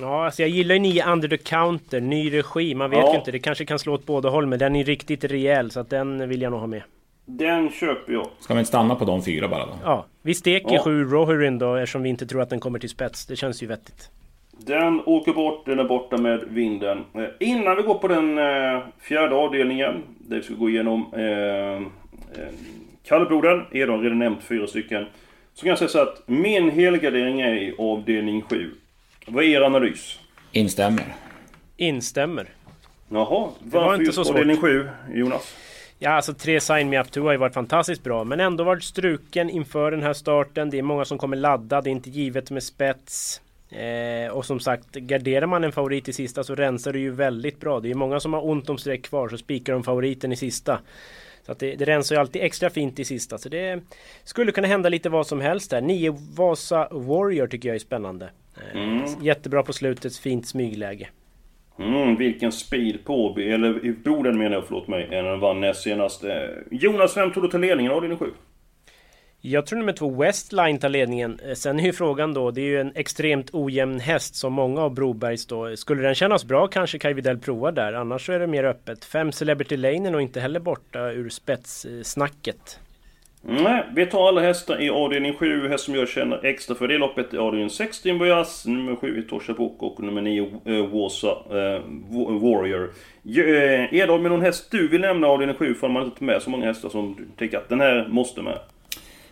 Ja, 0.00 0.24
alltså 0.24 0.42
jag 0.42 0.48
gillar 0.48 0.74
ju 0.74 0.80
9 0.80 1.04
Under 1.06 1.28
the 1.28 1.36
Counter, 1.36 2.00
ny 2.00 2.32
regi. 2.32 2.74
Man 2.74 2.90
vet 2.90 2.98
ja. 2.98 3.12
ju 3.12 3.18
inte, 3.18 3.30
det 3.30 3.38
kanske 3.38 3.64
kan 3.64 3.78
slå 3.78 3.94
åt 3.94 4.06
båda 4.06 4.28
håll, 4.28 4.46
men 4.46 4.58
den 4.58 4.76
är 4.76 4.84
riktigt 4.84 5.24
rejäl 5.24 5.70
så 5.70 5.80
att 5.80 5.90
den 5.90 6.28
vill 6.28 6.42
jag 6.42 6.50
nog 6.50 6.60
ha 6.60 6.66
med. 6.66 6.82
Den 7.24 7.70
köper 7.70 8.12
jag. 8.12 8.26
Ska 8.40 8.54
vi 8.54 8.60
inte 8.60 8.68
stanna 8.68 8.94
på 8.94 9.04
de 9.04 9.22
fyra 9.22 9.48
bara 9.48 9.66
då? 9.66 9.72
Ja, 9.84 10.06
vi 10.22 10.34
steker 10.34 10.74
ja. 10.74 10.82
sju 10.82 11.04
Rohirrim 11.04 11.58
då 11.58 11.74
eftersom 11.74 12.02
vi 12.02 12.08
inte 12.08 12.26
tror 12.26 12.42
att 12.42 12.50
den 12.50 12.60
kommer 12.60 12.78
till 12.78 12.88
spets. 12.88 13.26
Det 13.26 13.36
känns 13.36 13.62
ju 13.62 13.66
vettigt. 13.66 14.10
Den 14.58 15.00
åker 15.06 15.32
bort, 15.32 15.66
den 15.66 15.78
är 15.78 15.84
borta 15.84 16.16
med 16.16 16.40
vinden. 16.48 17.04
Eh, 17.14 17.24
innan 17.40 17.76
vi 17.76 17.82
går 17.82 17.94
på 17.94 18.08
den 18.08 18.38
eh, 18.38 18.82
fjärde 19.00 19.34
avdelningen, 19.34 20.02
där 20.18 20.36
vi 20.36 20.42
ska 20.42 20.54
gå 20.54 20.70
igenom 20.70 21.14
eh, 21.14 22.42
eh, 22.42 22.48
kallbloden, 23.04 23.64
är 23.70 23.86
de 23.86 24.02
redan 24.02 24.18
nämnt 24.18 24.42
fyra 24.44 24.66
stycken. 24.66 25.06
Så 25.54 25.62
kan 25.62 25.68
jag 25.68 25.78
säga 25.78 25.88
så 25.88 25.98
att 25.98 26.22
min 26.26 26.70
helgardering 26.70 27.40
är 27.40 27.54
i 27.54 27.74
avdelning 27.78 28.42
7. 28.42 28.70
Vad 29.26 29.44
är 29.44 29.48
er 29.48 29.60
analys? 29.60 30.18
Instämmer. 30.52 31.04
Instämmer. 31.76 32.46
Jaha, 33.08 33.48
varför 33.60 34.02
just 34.02 34.18
avdelning 34.18 34.56
7, 34.56 34.88
Jonas? 35.14 35.56
Ja, 35.98 36.10
alltså 36.10 36.34
tre 36.34 36.60
Sign 36.60 36.88
Me 36.88 37.00
Up 37.00 37.10
2 37.10 37.20
har 37.20 37.32
ju 37.32 37.38
varit 37.38 37.54
fantastiskt 37.54 38.04
bra, 38.04 38.24
men 38.24 38.40
ändå 38.40 38.64
varit 38.64 38.84
struken 38.84 39.50
inför 39.50 39.90
den 39.90 40.02
här 40.02 40.12
starten. 40.12 40.70
Det 40.70 40.78
är 40.78 40.82
många 40.82 41.04
som 41.04 41.18
kommer 41.18 41.36
ladda, 41.36 41.80
det 41.80 41.90
är 41.90 41.92
inte 41.92 42.10
givet 42.10 42.50
med 42.50 42.62
spets. 42.62 43.40
Eh, 43.70 44.30
och 44.30 44.44
som 44.44 44.60
sagt, 44.60 44.94
garderar 44.94 45.46
man 45.46 45.64
en 45.64 45.72
favorit 45.72 46.08
i 46.08 46.12
sista 46.12 46.44
så 46.44 46.54
rensar 46.54 46.92
det 46.92 46.98
ju 46.98 47.10
väldigt 47.10 47.60
bra. 47.60 47.80
Det 47.80 47.90
är 47.90 47.94
många 47.94 48.20
som 48.20 48.32
har 48.32 48.48
ont 48.48 48.68
om 48.68 48.78
streck 48.78 49.02
kvar, 49.02 49.28
så 49.28 49.38
spikar 49.38 49.72
de 49.72 49.84
favoriten 49.84 50.32
i 50.32 50.36
sista. 50.36 50.78
Så 51.42 51.54
det, 51.54 51.74
det 51.76 51.84
rensar 51.84 52.14
ju 52.14 52.20
alltid 52.20 52.42
extra 52.42 52.70
fint 52.70 52.98
i 52.98 53.04
sista. 53.04 53.38
Så 53.38 53.48
det 53.48 53.82
skulle 54.24 54.52
kunna 54.52 54.66
hända 54.66 54.88
lite 54.88 55.08
vad 55.08 55.26
som 55.26 55.40
helst 55.40 55.70
där. 55.70 55.80
Nio 55.80 56.16
Vasa 56.34 56.88
Warrior 56.90 57.46
tycker 57.46 57.68
jag 57.68 57.74
är 57.74 57.78
spännande. 57.78 58.30
Eh, 58.56 58.82
mm. 58.82 59.04
Jättebra 59.22 59.62
på 59.62 59.72
slutet, 59.72 60.16
fint 60.16 60.46
smygläge. 60.46 61.08
Mm, 61.78 62.16
vilken 62.16 62.52
speed 62.52 63.04
på 63.04 63.36
eller 63.38 63.86
i 63.86 63.92
Boden 63.92 64.38
menar 64.38 64.56
jag, 64.56 64.64
förlåt 64.66 64.88
mig, 64.88 65.06
den 65.10 65.40
vann 65.40 65.60
näst 65.60 65.82
senast. 65.82 66.24
Jonas, 66.70 67.16
vem 67.16 67.32
tog 67.32 67.42
du 67.42 67.48
till 67.48 67.60
ledningen 67.60 67.92
av 67.92 68.02
din 68.02 68.18
sju? 68.18 68.30
Jag 69.40 69.66
tror 69.66 69.78
nummer 69.78 69.92
två 69.92 70.10
Westline 70.10 70.78
tar 70.78 70.88
ledningen. 70.88 71.40
Eh, 71.48 71.54
sen 71.54 71.80
är 71.80 71.84
ju 71.84 71.92
frågan 71.92 72.34
då, 72.34 72.50
det 72.50 72.60
är 72.60 72.64
ju 72.64 72.80
en 72.80 72.92
extremt 72.94 73.50
ojämn 73.52 74.00
häst 74.00 74.34
som 74.34 74.52
många 74.52 74.80
av 74.80 74.94
Brobergs 74.94 75.46
då. 75.46 75.76
Skulle 75.76 76.02
den 76.02 76.14
kännas 76.14 76.44
bra 76.44 76.66
kanske 76.66 76.98
Kaj 76.98 77.14
Widell 77.14 77.38
provar 77.38 77.72
där, 77.72 77.92
annars 77.92 78.26
så 78.26 78.32
är 78.32 78.38
det 78.38 78.46
mer 78.46 78.64
öppet. 78.64 79.04
Fem 79.04 79.32
Celebrity 79.32 79.76
Lane 79.76 80.08
är 80.08 80.10
nog 80.10 80.20
inte 80.20 80.40
heller 80.40 80.60
borta 80.60 81.10
ur 81.10 81.28
spetssnacket. 81.28 82.78
Nej, 83.42 83.84
vi 83.94 84.06
tar 84.06 84.28
alla 84.28 84.40
hästar 84.40 84.82
i 84.82 84.90
avdelning 84.90 85.34
7. 85.34 85.68
Häst 85.68 85.84
som 85.84 85.94
jag 85.94 86.08
känner 86.08 86.44
extra 86.44 86.74
för 86.74 86.88
det 86.88 86.98
loppet 86.98 87.34
i 87.34 87.38
avdelning 87.38 87.70
6 87.70 88.02
Timbojas, 88.02 88.66
nummer 88.66 88.96
7 88.96 89.18
är 89.18 89.22
Tosha 89.22 89.52
och 89.78 90.02
nummer 90.02 90.22
9 90.22 90.60
äh, 90.64 90.86
Warsa, 90.86 91.28
äh, 91.50 91.82
Warrior. 92.40 92.90
Äh, 93.24 93.94
Edholm, 93.94 94.24
är 94.24 94.30
någon 94.30 94.42
häst 94.42 94.70
du 94.70 94.88
vill 94.88 95.00
nämna 95.00 95.26
avdelning 95.26 95.56
7 95.56 95.74
för 95.74 95.88
man 95.88 96.04
inte 96.04 96.24
med 96.24 96.42
så 96.42 96.50
många 96.50 96.66
hästar 96.66 96.88
som 96.88 97.14
du 97.18 97.26
tycker 97.36 97.58
att 97.58 97.68
den 97.68 97.80
här 97.80 98.08
måste 98.08 98.42
med? 98.42 98.58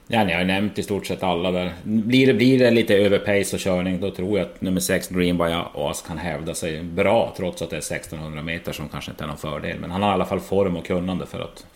Ja, 0.08 0.24
ni 0.24 0.32
har 0.32 0.40
ju 0.40 0.46
nämnt 0.46 0.78
i 0.78 0.82
stort 0.82 1.06
sett 1.06 1.22
alla 1.22 1.50
där. 1.50 1.72
Blir 1.84 2.26
det, 2.26 2.34
blir 2.34 2.58
det 2.58 2.70
lite 2.70 2.94
överpace 2.94 3.56
och 3.56 3.60
körning 3.60 4.00
då 4.00 4.10
tror 4.10 4.38
jag 4.38 4.46
att 4.46 4.60
nummer 4.60 4.80
6 4.80 5.08
Green 5.08 5.38
by 5.38 5.44
Oas 5.74 6.02
kan 6.02 6.18
hävda 6.18 6.54
sig 6.54 6.82
bra 6.82 7.34
trots 7.36 7.62
att 7.62 7.70
det 7.70 7.76
är 7.76 7.94
1600 7.94 8.42
meter 8.42 8.72
som 8.72 8.88
kanske 8.88 9.10
inte 9.10 9.24
är 9.24 9.28
någon 9.28 9.36
fördel. 9.36 9.78
Men 9.80 9.90
han 9.90 10.02
har 10.02 10.10
i 10.10 10.12
alla 10.12 10.24
fall 10.24 10.40
form 10.40 10.76
och 10.76 10.86
kunnande 10.86 11.26
för 11.26 11.40
att 11.40 11.66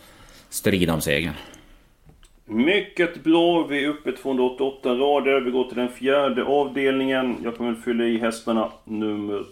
strida 0.49 0.93
om 0.93 1.01
segern. 1.01 1.33
Mycket 2.45 3.23
blå, 3.23 3.67
vi 3.69 3.83
är 3.83 3.89
uppe 3.89 4.11
288 4.11 4.89
rader. 4.89 5.41
Vi 5.41 5.51
går 5.51 5.63
till 5.63 5.77
den 5.77 5.89
fjärde 5.89 6.43
avdelningen. 6.43 7.37
Jag 7.43 7.57
kommer 7.57 7.71
att 7.71 7.83
fylla 7.83 8.03
i 8.03 8.17
hästarna 8.17 8.71
nummer 8.83 9.43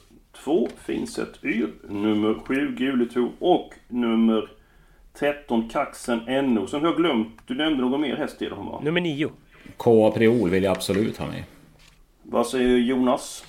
2, 0.43 0.69
Finset 0.85 1.43
Yr, 1.43 1.69
nummer 1.89 2.35
7, 2.45 2.75
Guleto 2.77 3.29
och 3.39 3.73
nummer 3.87 4.49
13, 5.19 5.69
Kaxen 5.69 6.19
NO. 6.27 6.67
Sen 6.67 6.79
har 6.79 6.87
jag 6.87 6.97
glömt, 6.97 7.27
du 7.47 7.55
nämnde 7.55 7.81
någon 7.83 8.01
mer 8.01 8.15
häst 8.15 8.39
till 8.39 8.49
dem 8.49 8.65
va? 8.65 8.79
Nummer 8.83 9.01
9. 9.01 9.29
K. 9.77 10.11
Priol 10.11 10.49
vill 10.49 10.63
jag 10.63 10.71
absolut 10.71 11.17
ha 11.17 11.27
med. 11.27 11.43
Vad 12.23 12.47
säger 12.47 12.77
Jonas? 12.77 13.43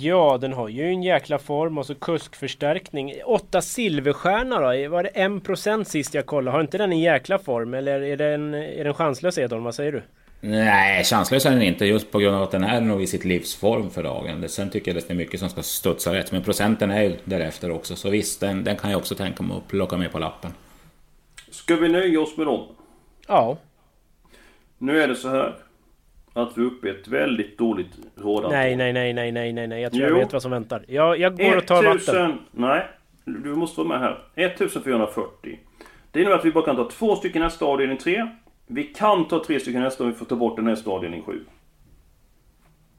Ja, 0.00 0.38
den 0.40 0.52
har 0.52 0.68
ju 0.68 0.84
en 0.84 1.02
jäkla 1.02 1.38
form 1.38 1.78
och 1.78 1.86
så 1.86 1.94
kuskförstärkning. 1.94 3.14
Åtta 3.26 3.62
silverstjärna 3.62 4.54
då? 4.58 4.88
Var 4.88 5.02
det 5.02 5.10
1% 5.10 5.84
sist 5.84 6.14
jag 6.14 6.26
kollade? 6.26 6.56
Har 6.56 6.60
inte 6.60 6.78
den 6.78 6.92
en 6.92 7.00
jäkla 7.00 7.38
form? 7.38 7.74
Eller 7.74 8.00
är 8.00 8.16
den, 8.16 8.54
är 8.54 8.84
den 8.84 8.94
chanslös 8.94 9.38
Edholm? 9.38 9.64
Vad 9.64 9.74
säger 9.74 9.92
du? 9.92 10.02
Nej, 10.44 11.04
chanslös 11.04 11.46
är 11.46 11.50
den 11.50 11.62
inte 11.62 11.86
just 11.86 12.10
på 12.10 12.18
grund 12.18 12.36
av 12.36 12.42
att 12.42 12.50
den 12.50 12.64
är 12.64 12.80
nog 12.80 13.02
i 13.02 13.06
sitt 13.06 13.24
livsform 13.24 13.90
för 13.90 14.02
dagen. 14.02 14.48
Sen 14.48 14.70
tycker 14.70 14.90
jag 14.90 14.98
att 14.98 15.08
det 15.08 15.14
är 15.14 15.16
mycket 15.16 15.40
som 15.40 15.48
ska 15.48 15.62
studsa 15.62 16.14
rätt. 16.14 16.32
Men 16.32 16.42
procenten 16.42 16.90
är 16.90 17.02
ju 17.02 17.16
därefter 17.24 17.70
också. 17.70 17.96
Så 17.96 18.10
visst, 18.10 18.40
den, 18.40 18.64
den 18.64 18.76
kan 18.76 18.90
jag 18.90 18.98
också 18.98 19.14
tänka 19.14 19.42
mig 19.42 19.56
att 19.56 19.68
plocka 19.68 19.96
med 19.96 20.12
på 20.12 20.18
lappen. 20.18 20.50
Ska 21.50 21.76
vi 21.76 21.88
nöja 21.88 22.20
oss 22.20 22.36
med 22.36 22.46
dem? 22.46 22.66
Ja. 23.28 23.58
Nu 24.78 25.02
är 25.02 25.08
det 25.08 25.14
så 25.14 25.28
här 25.28 25.54
att 26.32 26.58
vi 26.58 26.62
är 26.62 26.66
uppe 26.66 26.88
i 26.88 26.90
ett 26.90 27.08
väldigt 27.08 27.58
dåligt 27.58 27.92
rådantal. 28.16 28.52
Nej, 28.52 28.76
nej, 28.76 28.92
nej, 28.92 29.12
nej, 29.12 29.32
nej, 29.32 29.52
nej, 29.52 29.66
nej. 29.66 29.82
Jag 29.82 29.92
tror 29.92 30.04
jo. 30.08 30.16
jag 30.16 30.24
vet 30.24 30.32
vad 30.32 30.42
som 30.42 30.50
väntar. 30.50 30.84
Jag, 30.88 31.18
jag 31.18 31.36
går 31.36 31.56
och 31.56 31.66
tar 31.66 31.84
1000, 31.84 32.14
vatten. 32.14 32.38
Nej, 32.50 32.86
du 33.24 33.54
måste 33.54 33.80
vara 33.80 33.88
med 33.88 34.00
här. 34.00 34.18
1440. 34.34 35.58
Det 36.10 36.20
innebär 36.20 36.38
att 36.38 36.44
vi 36.44 36.52
bara 36.52 36.64
kan 36.64 36.76
ta 36.76 36.90
två 36.90 37.16
stycken 37.16 37.42
nästa 37.42 37.64
avdelning 37.64 37.98
3. 37.98 38.28
Vi 38.74 38.84
kan 38.84 39.28
ta 39.28 39.44
tre 39.44 39.60
stycken 39.60 39.82
nästa 39.82 40.04
om 40.04 40.10
vi 40.10 40.16
får 40.16 40.26
ta 40.26 40.36
bort 40.36 40.56
den 40.56 40.64
nästa 40.64 40.90
avdelning 40.90 41.22
7. 41.22 41.40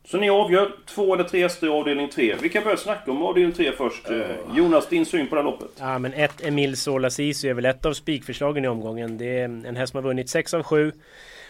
Så 0.05 0.17
ni 0.17 0.29
avgör 0.29 0.71
två 0.85 1.13
eller 1.13 1.23
tre 1.23 1.41
hästar 1.41 1.67
i 1.67 1.69
avdelning 1.69 2.09
3. 2.09 2.35
Vi 2.41 2.49
kan 2.49 2.63
börja 2.63 2.77
snacka 2.77 3.11
om 3.11 3.23
avdelning 3.23 3.53
3 3.53 3.71
först. 3.71 4.09
Uh. 4.09 4.21
Jonas, 4.55 4.89
din 4.89 5.05
syn 5.05 5.27
på 5.27 5.35
det 5.35 5.41
här 5.41 5.51
loppet? 5.51 5.69
Ja, 5.79 5.99
men 5.99 6.13
ett 6.13 6.43
Emil 6.43 6.77
Sola 6.77 7.09
Sisu 7.09 7.49
är 7.49 7.53
väl 7.53 7.65
ett 7.65 7.85
av 7.85 7.93
spikförslagen 7.93 8.65
i 8.65 8.67
omgången. 8.67 9.17
Det 9.17 9.39
är 9.39 9.43
en 9.43 9.75
häst 9.75 9.91
som 9.91 9.97
har 9.97 10.03
vunnit 10.03 10.29
6 10.29 10.53
av 10.53 10.63
7. 10.63 10.91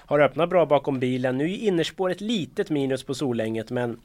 Har 0.05 0.19
öppnat 0.19 0.49
bra 0.49 0.65
bakom 0.65 0.99
bilen. 0.99 1.38
Nu 1.38 1.43
är 1.43 1.57
innerspår 1.57 2.09
ett 2.09 2.21
litet 2.21 2.69
minus 2.69 3.03
på 3.03 3.13
Solänget 3.13 3.71
men 3.71 3.99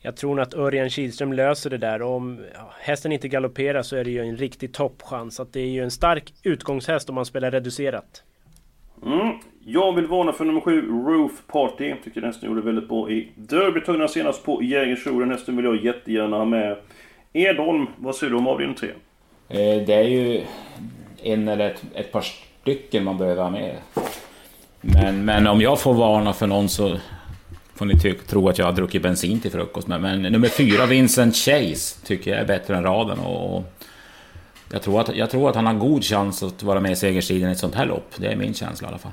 jag 0.00 0.16
tror 0.16 0.34
nog 0.34 0.42
att 0.42 0.54
Örjan 0.54 0.90
Kihlström 0.90 1.32
löser 1.32 1.70
det 1.70 1.78
där. 1.78 2.02
Om 2.02 2.44
hästen 2.80 3.12
inte 3.12 3.28
galopperar 3.28 3.82
så 3.82 3.96
är 3.96 4.04
det 4.04 4.10
ju 4.10 4.20
en 4.20 4.36
riktig 4.36 4.72
toppchans. 4.72 5.40
Att 5.40 5.52
det 5.52 5.60
är 5.60 5.66
ju 5.66 5.82
en 5.82 5.90
stark 5.90 6.34
utgångshäst 6.42 7.08
om 7.08 7.14
man 7.14 7.26
spelar 7.26 7.50
reducerat. 7.50 8.22
Mm. 9.04 9.38
Jag 9.70 9.94
vill 9.94 10.06
varna 10.06 10.32
för 10.32 10.44
nummer 10.44 10.60
7, 10.60 10.88
Roof 10.88 11.32
Party. 11.46 11.88
Jag 11.88 12.02
tycker 12.04 12.22
hästen 12.22 12.48
gjorde 12.48 12.60
väldigt 12.60 12.88
bra 12.88 13.10
i 13.10 13.28
Derby. 13.34 13.80
Tog 13.80 13.98
den 13.98 14.08
senast 14.08 14.44
på 14.44 14.62
Jägersro. 14.62 15.20
Den 15.20 15.30
hästen 15.30 15.56
vill 15.56 15.64
jag 15.64 15.84
jättegärna 15.84 16.36
ha 16.36 16.44
med. 16.44 16.76
Edholm, 17.32 17.86
vad 17.96 18.16
säger 18.16 18.30
du 18.30 18.36
om 18.36 18.46
avdelning 18.46 18.76
3? 18.76 18.88
Eh, 18.88 19.86
det 19.86 19.94
är 19.94 20.02
ju 20.02 20.42
en 21.22 21.48
eller 21.48 21.70
ett, 21.70 21.82
ett 21.94 22.12
par 22.12 22.24
stycken 22.60 23.04
man 23.04 23.18
behöver 23.18 23.42
ha 23.42 23.50
med. 23.50 23.76
Men, 24.80 25.24
men 25.24 25.46
om 25.46 25.60
jag 25.60 25.80
får 25.80 25.94
varna 25.94 26.32
för 26.32 26.46
någon 26.46 26.68
så 26.68 26.96
får 27.74 27.86
ni 27.86 28.14
tro 28.14 28.48
att 28.48 28.58
jag 28.58 28.66
har 28.66 28.72
druckit 28.72 29.02
bensin 29.02 29.40
till 29.40 29.50
frukost. 29.50 29.88
Men, 29.88 30.02
men 30.02 30.22
nummer 30.22 30.48
fyra, 30.48 30.86
Vincent 30.86 31.36
Chase, 31.36 32.06
tycker 32.06 32.30
jag 32.30 32.40
är 32.40 32.46
bättre 32.46 32.76
än 32.76 32.82
raden. 32.82 33.18
Och, 33.18 33.64
jag, 34.72 34.82
tror 34.82 35.00
att, 35.00 35.16
jag 35.16 35.30
tror 35.30 35.48
att 35.48 35.56
han 35.56 35.66
har 35.66 35.74
god 35.74 36.04
chans 36.04 36.42
att 36.42 36.62
vara 36.62 36.80
med 36.80 36.92
i 36.92 36.96
segerstriden 36.96 37.48
i 37.48 37.52
ett 37.52 37.58
sånt 37.58 37.74
här 37.74 37.86
lopp. 37.86 38.14
Det 38.16 38.26
är 38.26 38.36
min 38.36 38.54
känsla 38.54 38.88
i 38.88 38.90
alla 38.90 38.98
fall. 38.98 39.12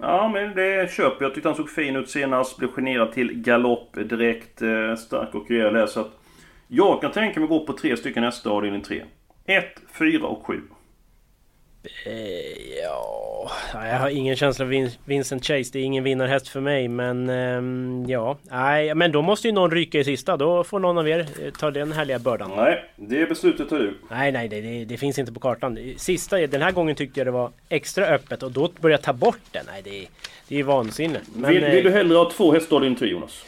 Ja, 0.00 0.28
men 0.28 0.54
det 0.54 0.90
köper 0.90 1.24
jag. 1.24 1.34
Tyckte 1.34 1.48
han 1.48 1.56
såg 1.56 1.70
fin 1.70 1.96
ut 1.96 2.10
senast. 2.10 2.56
Blev 2.58 2.70
generad 2.70 3.12
till 3.12 3.32
galopp 3.32 3.94
direkt. 3.94 4.62
Eh, 4.62 4.94
stark 4.94 5.34
och 5.34 5.50
rejäl 5.50 5.88
Så 5.88 6.00
att 6.00 6.20
jag 6.68 7.00
kan 7.00 7.12
tänka 7.12 7.40
mig 7.40 7.48
gå 7.48 7.66
på 7.66 7.72
tre 7.72 7.96
stycken 7.96 8.22
nästa 8.22 8.50
avdelning 8.50 8.82
3. 8.82 9.04
1, 9.46 9.64
4 9.98 10.26
och 10.26 10.46
7. 10.46 10.60
Eh, 12.04 12.78
ja, 12.82 13.50
Jag 13.72 13.98
har 13.98 14.08
ingen 14.08 14.36
känsla 14.36 14.64
för 14.64 14.90
Vincent 15.08 15.46
Chase. 15.46 15.70
Det 15.72 15.78
är 15.78 15.82
ingen 15.82 16.04
vinnarhäst 16.04 16.48
för 16.48 16.60
mig. 16.60 16.88
Men 16.88 17.30
um, 17.30 18.06
ja, 18.08 18.38
nej, 18.42 18.94
men 18.94 19.12
då 19.12 19.22
måste 19.22 19.48
ju 19.48 19.54
någon 19.54 19.70
ryka 19.70 19.98
i 19.98 20.04
sista. 20.04 20.36
Då 20.36 20.64
får 20.64 20.78
någon 20.78 20.98
av 20.98 21.08
er 21.08 21.18
eh, 21.18 21.50
ta 21.50 21.70
den 21.70 21.92
härliga 21.92 22.18
bördan. 22.18 22.50
Nej, 22.56 22.84
det 22.96 23.26
beslutet 23.26 23.68
tar 23.68 23.78
du. 23.78 23.94
Nej, 24.10 24.32
nej, 24.32 24.48
det, 24.48 24.60
det, 24.60 24.84
det, 24.84 24.96
finns 24.96 25.18
inte 25.18 25.32
på 25.32 25.40
kartan. 25.40 25.78
Sista, 25.96 26.38
den 26.38 26.62
här 26.62 26.72
gången 26.72 26.96
tyckte 26.96 27.20
jag 27.20 27.26
det 27.26 27.30
var 27.30 27.50
extra 27.68 28.06
öppet 28.06 28.42
och 28.42 28.52
då 28.52 28.70
börjar 28.80 28.94
jag 28.94 29.02
ta 29.02 29.12
bort 29.12 29.40
den. 29.52 29.64
Nej, 29.66 29.82
det, 29.84 30.06
det 30.48 30.60
är 30.60 30.64
vansinne. 30.64 31.20
Men, 31.34 31.50
vill, 31.50 31.64
vill 31.64 31.84
du 31.84 31.90
hellre 31.90 32.18
ha 32.18 32.30
två 32.30 32.52
hästar 32.52 32.84
i 32.84 32.88
din 32.88 32.96
tur 32.96 33.06
Jonas? 33.06 33.44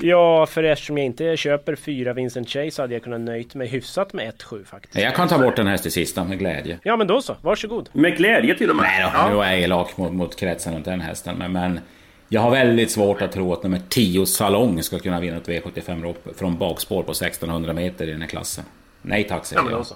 Ja, 0.00 0.46
för 0.46 0.62
eftersom 0.62 0.98
jag 0.98 1.06
inte 1.06 1.36
köper 1.36 1.76
fyra 1.76 2.12
Vincent 2.12 2.48
Chase 2.48 2.70
så 2.70 2.82
hade 2.82 2.94
jag 2.94 3.02
kunnat 3.02 3.20
nöjt 3.20 3.54
mig 3.54 3.68
hyfsat 3.68 4.12
med 4.12 4.32
1-7 4.34 4.64
faktiskt. 4.64 4.98
Jag 4.98 5.14
kan 5.14 5.28
ta 5.28 5.38
bort 5.38 5.58
en 5.58 5.66
häst 5.66 5.86
i 5.86 5.90
sista 5.90 6.24
med 6.24 6.38
glädje. 6.38 6.78
Ja, 6.82 6.96
men 6.96 7.06
då 7.06 7.22
så. 7.22 7.36
Varsågod. 7.42 7.88
Med 7.92 8.16
glädje 8.16 8.54
till 8.54 8.70
och 8.70 8.76
med? 8.76 8.82
Nej 8.82 9.02
då, 9.02 9.10
ja. 9.14 9.28
nu 9.28 9.42
är 9.42 9.52
jag 9.52 9.60
elak 9.60 9.96
mot, 9.96 10.12
mot 10.12 10.36
kretsen 10.36 10.74
runt 10.74 10.84
den 10.84 11.00
hästen. 11.00 11.36
Men, 11.38 11.52
men 11.52 11.80
jag 12.28 12.40
har 12.40 12.50
väldigt 12.50 12.90
svårt 12.90 13.22
att 13.22 13.32
tro 13.32 13.52
att 13.52 13.62
nummer 13.62 13.80
10 13.88 14.26
Salong 14.26 14.82
ska 14.82 14.98
kunna 14.98 15.20
vinna 15.20 15.36
ett 15.36 15.48
V75 15.48 16.14
från 16.34 16.58
bakspår 16.58 17.02
på 17.02 17.12
1600 17.12 17.72
meter 17.72 18.08
i 18.08 18.10
den 18.10 18.20
här 18.20 18.28
klassen. 18.28 18.64
Nej 19.02 19.24
tack 19.24 19.46
säger 19.46 19.62
ja, 19.62 19.70
jag. 19.70 19.86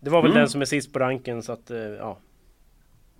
Det 0.00 0.10
var 0.10 0.22
väl 0.22 0.30
mm. 0.30 0.40
den 0.40 0.48
som 0.48 0.60
är 0.60 0.64
sist 0.64 0.92
på 0.92 0.98
ranken 0.98 1.42
så 1.42 1.52
att, 1.52 1.70
eh, 1.70 1.78
ja. 1.78 2.18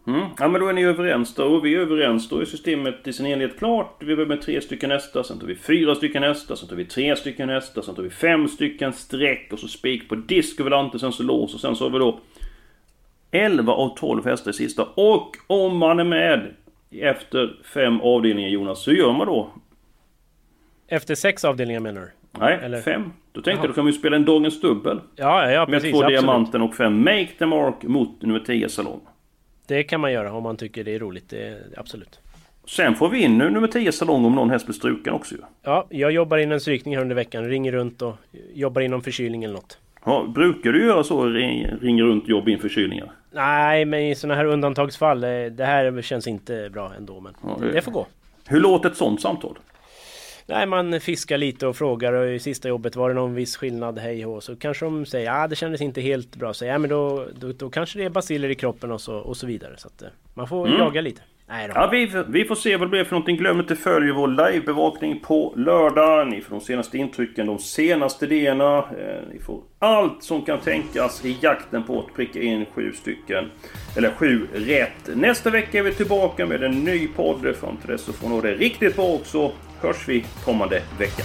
Mm. 0.06 0.20
Ja 0.38 0.48
men 0.48 0.60
då 0.60 0.68
är 0.68 0.72
ni 0.72 0.84
överens 0.84 1.34
då. 1.34 1.44
Och 1.44 1.64
vi 1.64 1.74
är 1.74 1.78
överens. 1.78 2.28
Då 2.28 2.38
är 2.38 2.44
systemet 2.44 3.08
i 3.08 3.12
sin 3.12 3.26
helhet 3.26 3.58
klart. 3.58 3.96
Vi 4.00 4.16
börjar 4.16 4.28
med 4.28 4.42
tre 4.42 4.60
stycken 4.60 4.90
hästar, 4.90 5.22
sen 5.22 5.38
tar 5.38 5.46
vi 5.46 5.54
fyra 5.54 5.94
stycken 5.94 6.22
hästar, 6.22 6.54
sen 6.54 6.68
tar 6.68 6.76
vi 6.76 6.84
tre 6.84 7.16
stycken 7.16 7.48
hästar, 7.48 7.82
sen 7.82 7.94
tar 7.94 8.02
vi 8.02 8.10
fem 8.10 8.48
stycken 8.48 8.92
streck 8.92 9.52
och 9.52 9.58
så 9.58 9.68
spik 9.68 10.08
på 10.08 10.14
disk 10.14 10.60
över 10.60 10.70
lantet, 10.70 11.00
sen 11.00 11.12
så 11.12 11.22
lås 11.22 11.54
och 11.54 11.60
sen 11.60 11.76
så 11.76 11.84
har 11.84 11.90
vi 11.90 11.98
då 11.98 12.20
11 13.30 13.72
av 13.72 13.96
12 13.96 14.24
hästar 14.24 14.50
i 14.50 14.54
sista. 14.54 14.84
Och 14.94 15.36
om 15.46 15.76
man 15.76 16.00
är 16.00 16.04
med 16.04 16.54
efter 16.90 17.58
fem 17.74 18.00
avdelningar 18.00 18.48
Jonas, 18.48 18.82
så 18.82 18.92
gör 18.92 19.12
man 19.12 19.26
då? 19.26 19.50
Efter 20.88 21.14
sex 21.14 21.44
avdelningar 21.44 21.80
menar 21.80 22.00
du? 22.00 22.10
Nej, 22.38 22.58
Eller? 22.62 22.80
fem. 22.80 23.12
Då 23.32 23.42
tänkte 23.42 23.66
jag 23.66 23.70
då 23.70 23.74
kan 23.74 23.86
vi 23.86 23.92
spela 23.92 24.16
en 24.16 24.24
Dagens 24.24 24.60
Dubbel. 24.60 25.00
Ja, 25.16 25.50
ja, 25.50 25.66
precis. 25.66 25.82
Med 25.82 25.92
två 25.92 25.98
absolut. 25.98 26.20
diamanten 26.20 26.62
och 26.62 26.74
fem 26.74 26.98
Make 27.04 27.28
the 27.38 27.46
Mark 27.46 27.82
mot 27.82 28.22
nummer 28.22 28.40
10 28.40 28.68
Salong. 28.68 29.00
Det 29.70 29.83
kan 29.83 30.00
man 30.00 30.12
göra 30.12 30.33
om 30.33 30.42
man 30.42 30.56
tycker 30.56 30.85
det 30.85 30.94
är 30.94 30.98
roligt, 30.98 31.28
det, 31.28 31.59
absolut. 31.76 32.20
Sen 32.66 32.94
får 32.94 33.09
vi 33.09 33.22
in 33.22 33.38
nu 33.38 33.50
nummer 33.50 33.68
10 33.68 33.92
salong 33.92 34.24
om 34.24 34.35
någon 34.35 34.50
häst 34.50 34.66
blir 34.66 34.74
struken 34.74 35.12
också 35.12 35.35
ju. 35.35 35.40
Ja, 35.62 35.87
jag 35.90 36.12
jobbar 36.12 36.38
in 36.38 36.52
en 36.52 36.61
strykning 36.61 36.94
här 36.94 37.02
under 37.02 37.16
veckan. 37.16 37.48
Ringer 37.48 37.72
runt 37.72 38.02
och 38.02 38.14
jobbar 38.54 38.80
in 38.80 38.90
någon 38.90 39.02
förkylning 39.02 39.44
eller 39.44 39.54
något. 39.54 39.78
Ja, 40.04 40.26
brukar 40.35 40.72
du 40.72 40.85
göra 40.85 41.04
så? 41.04 41.24
Ringa 41.24 42.02
runt 42.02 42.24
och 42.24 42.30
jobba 42.30 42.50
in 42.50 42.59
förkylningar? 42.59 43.12
Nej, 43.33 43.85
men 43.85 44.00
i 44.00 44.14
sådana 44.14 44.35
här 44.35 44.44
undantagsfall. 44.44 45.24
Eh, 45.24 45.30
det 45.30 45.64
här 45.64 46.02
känns 46.02 46.26
inte 46.26 46.70
bra 46.72 46.92
ändå, 46.96 47.20
men 47.20 47.35
ja, 47.42 47.56
det, 47.61 47.72
det 47.72 47.83
får 47.83 47.92
gå. 47.92 48.06
Hur 48.48 48.61
låter 48.61 48.90
ett 48.90 48.96
sånt 48.96 49.20
samtal? 49.20 49.59
Nej, 50.50 50.66
man 50.66 51.00
fiskar 51.00 51.38
lite 51.38 51.66
och 51.66 51.76
frågar 51.76 52.12
och 52.12 52.28
i 52.28 52.38
sista 52.38 52.68
jobbet 52.68 52.96
var 52.96 53.08
det 53.08 53.14
någon 53.14 53.34
viss 53.34 53.56
skillnad, 53.56 53.98
hej 53.98 54.26
och 54.26 54.42
så 54.42 54.56
kanske 54.56 54.84
de 54.84 55.06
säger 55.06 55.26
ja 55.26 55.44
ah, 55.44 55.48
det 55.48 55.56
kändes 55.56 55.80
inte 55.80 56.00
helt 56.00 56.36
bra. 56.36 56.54
Så 56.54 56.64
ja 56.64 56.78
men 56.78 56.90
då, 56.90 57.26
då, 57.34 57.52
då 57.52 57.70
kanske 57.70 57.98
det 57.98 58.04
är 58.04 58.10
basiller 58.10 58.48
i 58.48 58.54
kroppen 58.54 58.92
och 58.92 59.00
så, 59.00 59.16
och 59.16 59.36
så 59.36 59.46
vidare. 59.46 59.74
Så 59.76 59.88
att 59.88 60.02
eh, 60.02 60.08
man 60.34 60.48
får 60.48 60.66
mm. 60.66 60.78
jaga 60.78 61.00
lite. 61.00 61.22
Nej 61.48 61.68
då. 61.68 61.74
Ja, 61.76 61.88
vi, 61.92 62.12
vi 62.28 62.44
får 62.44 62.54
se 62.54 62.76
vad 62.76 62.86
det 62.86 62.90
blir 62.90 63.04
för 63.04 63.12
någonting. 63.12 63.36
Glöm 63.36 63.60
inte 63.60 63.76
följa 63.76 64.14
vår 64.14 64.28
livebevakning 64.28 65.20
på 65.20 65.52
lördag. 65.56 66.28
Ni 66.28 66.40
får 66.40 66.56
de 66.56 66.64
senaste 66.64 66.98
intrycken, 66.98 67.46
de 67.46 67.58
senaste 67.58 68.24
idéerna. 68.24 68.78
Eh, 68.78 69.32
ni 69.32 69.38
får 69.38 69.60
allt 69.78 70.22
som 70.22 70.44
kan 70.44 70.60
tänkas 70.60 71.24
i 71.24 71.36
jakten 71.40 71.84
på 71.84 72.00
att 72.00 72.14
pricka 72.14 72.42
in 72.42 72.66
sju 72.74 72.92
stycken. 72.92 73.50
Eller 73.96 74.10
sju 74.10 74.46
rätt. 74.54 75.16
Nästa 75.16 75.50
vecka 75.50 75.78
är 75.78 75.82
vi 75.82 75.94
tillbaka 75.94 76.46
med 76.46 76.62
en 76.62 76.84
ny 76.84 77.08
podd. 77.08 77.56
Fram 77.56 77.76
till 77.76 77.90
dess 77.90 78.02
så 78.02 78.12
får 78.12 78.28
ni 78.28 78.40
det 78.40 78.54
riktigt 78.54 78.96
bra 78.96 79.06
också 79.06 79.52
hörs 79.82 80.08
vi 80.08 80.24
kommande 80.44 80.82
vecka. 80.98 81.22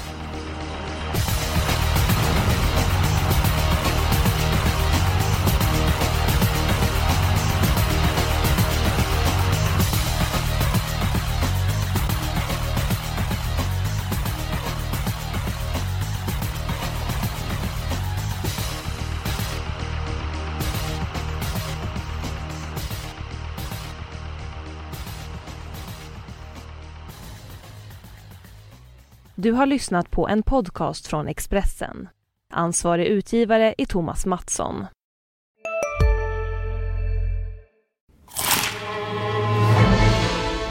Du 29.46 29.52
har 29.52 29.66
lyssnat 29.66 30.12
på 30.12 30.28
en 30.28 30.44
podcast 30.44 31.08
från 31.08 31.28
Expressen. 31.28 32.10
Ansvarig 32.54 33.06
utgivare 33.06 33.76
är 33.78 33.86
Thomas 33.86 34.26
Mattsson. 34.26 34.86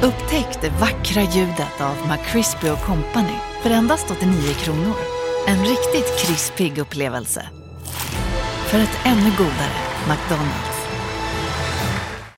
Upptäck 0.03 0.61
det 0.61 0.71
vackra 0.81 1.23
ljudet 1.23 1.81
av 1.81 2.09
McCrispy 2.09 2.69
Company 2.69 3.39
för 3.63 3.71
endast 3.71 4.11
89 4.11 4.43
kronor. 4.43 4.95
En 5.49 5.59
riktigt 5.59 6.27
krispig 6.27 6.79
upplevelse. 6.79 7.49
För 8.71 8.79
ett 8.79 8.99
ännu 9.05 9.31
godare 9.39 9.77
McDonalds. 10.09 10.74